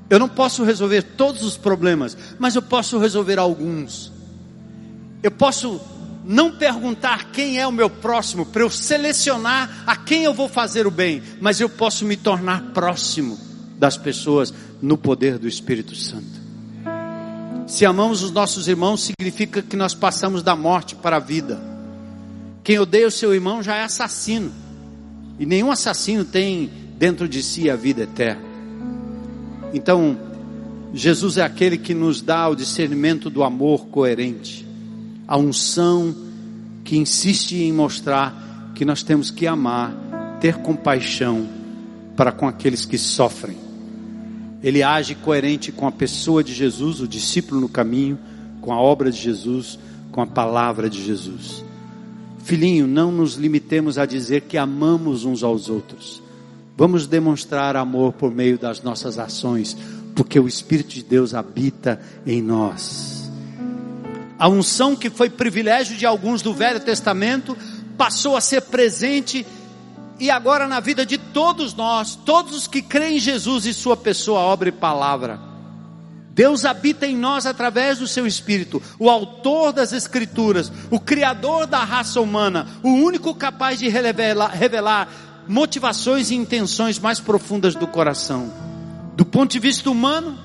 [0.08, 4.12] Eu não posso resolver todos os problemas, mas eu posso resolver alguns.
[5.24, 5.82] Eu posso
[6.32, 10.88] não perguntar quem é o meu próximo, para eu selecionar a quem eu vou fazer
[10.88, 13.38] o bem, mas eu posso me tornar próximo
[13.78, 16.40] das pessoas no poder do Espírito Santo.
[17.68, 21.60] Se amamos os nossos irmãos, significa que nós passamos da morte para a vida.
[22.64, 24.54] Quem odeia o seu irmão já é assassino,
[25.38, 28.42] e nenhum assassino tem dentro de si a vida eterna.
[29.74, 30.18] Então,
[30.94, 34.71] Jesus é aquele que nos dá o discernimento do amor coerente
[35.32, 36.14] a unção
[36.84, 41.48] que insiste em mostrar que nós temos que amar, ter compaixão
[42.18, 43.56] para com aqueles que sofrem.
[44.62, 48.20] Ele age coerente com a pessoa de Jesus, o discípulo no caminho,
[48.60, 49.80] com a obra de Jesus,
[50.12, 51.64] com a palavra de Jesus.
[52.40, 56.22] Filhinho, não nos limitemos a dizer que amamos uns aos outros.
[56.76, 59.78] Vamos demonstrar amor por meio das nossas ações,
[60.14, 63.21] porque o Espírito de Deus habita em nós.
[64.42, 67.56] A unção que foi privilégio de alguns do Velho Testamento
[67.96, 69.46] passou a ser presente
[70.20, 73.96] e agora na vida de todos nós, todos os que creem em Jesus e Sua
[73.96, 75.40] pessoa, obra e palavra.
[76.32, 81.84] Deus habita em nós através do seu Espírito, o autor das Escrituras, o Criador da
[81.84, 85.08] raça humana, o único capaz de revelar, revelar
[85.48, 88.52] motivações e intenções mais profundas do coração.
[89.16, 90.36] Do ponto de vista humano,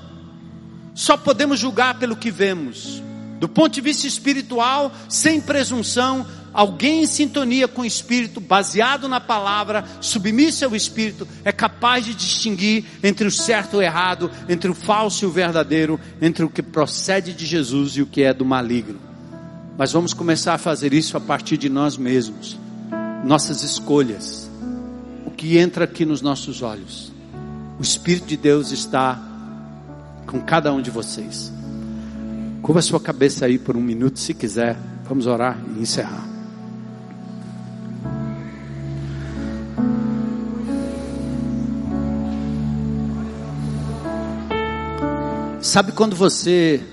[0.93, 3.01] só podemos julgar pelo que vemos,
[3.39, 9.19] do ponto de vista espiritual, sem presunção, alguém em sintonia com o Espírito, baseado na
[9.19, 14.71] palavra, submisso ao Espírito, é capaz de distinguir entre o certo e o errado, entre
[14.71, 18.33] o falso e o verdadeiro, entre o que procede de Jesus e o que é
[18.33, 18.99] do maligno.
[19.77, 22.57] Mas vamos começar a fazer isso a partir de nós mesmos,
[23.23, 24.49] nossas escolhas,
[25.23, 27.13] o que entra aqui nos nossos olhos.
[27.77, 29.21] O Espírito de Deus está
[30.25, 31.55] com cada um de vocês.
[32.67, 34.77] Curva sua cabeça aí por um minuto, se quiser.
[35.05, 36.27] Vamos orar e encerrar.
[45.61, 46.83] Sabe quando você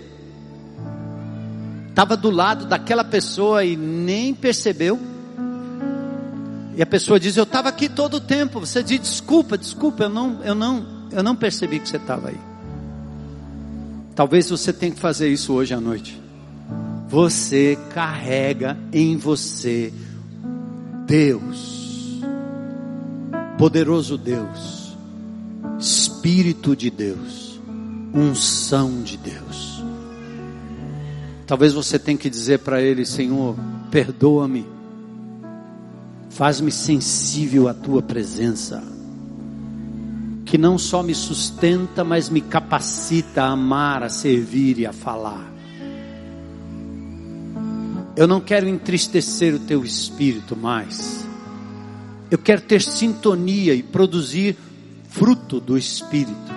[1.89, 4.97] estava do lado daquela pessoa e nem percebeu.
[6.77, 8.61] E a pessoa diz: Eu estava aqui todo o tempo.
[8.61, 12.54] Você diz: Desculpa, desculpa, eu não, eu não, eu não percebi que você estava aí.
[14.15, 16.21] Talvez você tenha que fazer isso hoje à noite.
[17.09, 19.93] Você carrega em você
[21.07, 22.21] Deus,
[23.59, 24.97] poderoso Deus,
[25.79, 27.61] Espírito de Deus,
[28.13, 29.83] unção de Deus.
[31.47, 33.57] Talvez você tenha que dizer para Ele: Senhor,
[33.91, 34.75] perdoa-me
[36.35, 38.83] Faz-me sensível à tua presença,
[40.55, 45.53] que não só me sustenta, mas me capacita a amar, a servir e a falar.
[48.15, 51.27] Eu não quero entristecer o teu espírito mais.
[52.31, 54.57] Eu quero ter sintonia e produzir
[55.09, 56.53] fruto do espírito.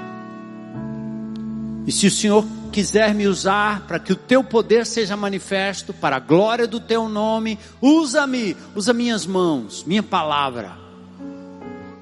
[1.88, 6.18] E se o Senhor quiser me usar para que o teu poder seja manifesto para
[6.18, 10.87] a glória do teu nome, usa-me, usa minhas mãos, minha palavra,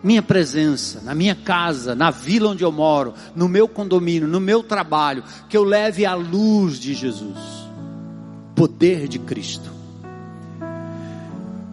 [0.05, 4.61] minha presença, na minha casa, na vila onde eu moro, no meu condomínio, no meu
[4.61, 7.39] trabalho, que eu leve a luz de Jesus,
[8.55, 9.67] poder de Cristo.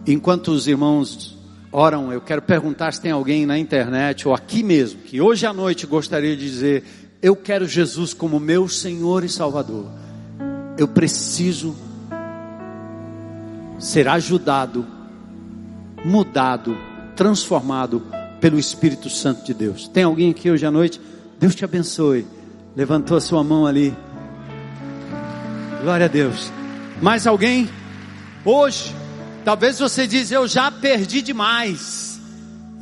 [0.07, 1.37] Enquanto os irmãos
[1.71, 5.53] oram, eu quero perguntar se tem alguém na internet ou aqui mesmo que hoje à
[5.53, 6.83] noite gostaria de dizer
[7.21, 9.85] eu quero Jesus como meu Senhor e Salvador,
[10.75, 11.75] eu preciso
[13.77, 14.87] ser ajudado,
[16.03, 16.75] mudado,
[17.15, 18.01] transformado
[18.43, 19.87] pelo Espírito Santo de Deus.
[19.87, 20.99] Tem alguém aqui hoje à noite?
[21.39, 22.27] Deus te abençoe.
[22.75, 23.95] Levantou a sua mão ali.
[25.81, 26.51] Glória a Deus.
[27.01, 27.69] Mais alguém?
[28.43, 28.93] Hoje,
[29.45, 32.19] talvez você diz: Eu já perdi demais.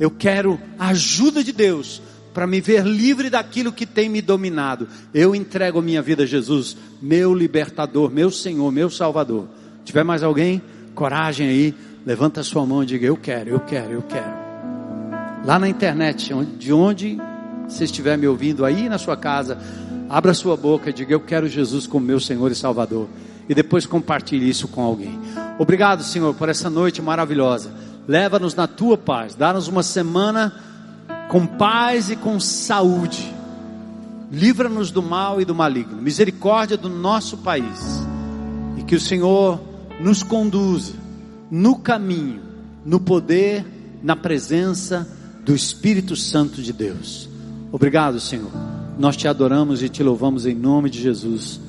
[0.00, 2.02] Eu quero a ajuda de Deus
[2.34, 4.88] para me ver livre daquilo que tem me dominado.
[5.14, 9.46] Eu entrego a minha vida a Jesus, meu libertador, meu Senhor, meu Salvador.
[9.84, 10.60] Tiver mais alguém?
[10.92, 11.74] Coragem aí,
[12.04, 14.41] levanta a sua mão e diga: Eu quero, eu quero, eu quero.
[15.44, 17.18] Lá na internet, de onde
[17.68, 19.58] você estiver me ouvindo, aí na sua casa,
[20.08, 23.08] abra sua boca e diga: Eu quero Jesus como meu Senhor e Salvador.
[23.48, 25.18] E depois compartilhe isso com alguém.
[25.58, 27.72] Obrigado, Senhor, por essa noite maravilhosa.
[28.06, 30.54] Leva-nos na tua paz, dá-nos uma semana
[31.28, 33.34] com paz e com saúde.
[34.30, 36.00] Livra-nos do mal e do maligno.
[36.00, 38.06] Misericórdia do nosso país.
[38.76, 39.60] E que o Senhor
[40.00, 40.94] nos conduza
[41.50, 42.40] no caminho,
[42.84, 43.64] no poder,
[44.02, 45.06] na presença
[45.44, 47.28] do Espírito Santo de Deus.
[47.70, 48.50] Obrigado, Senhor.
[48.98, 51.60] Nós te adoramos e te louvamos em nome de Jesus.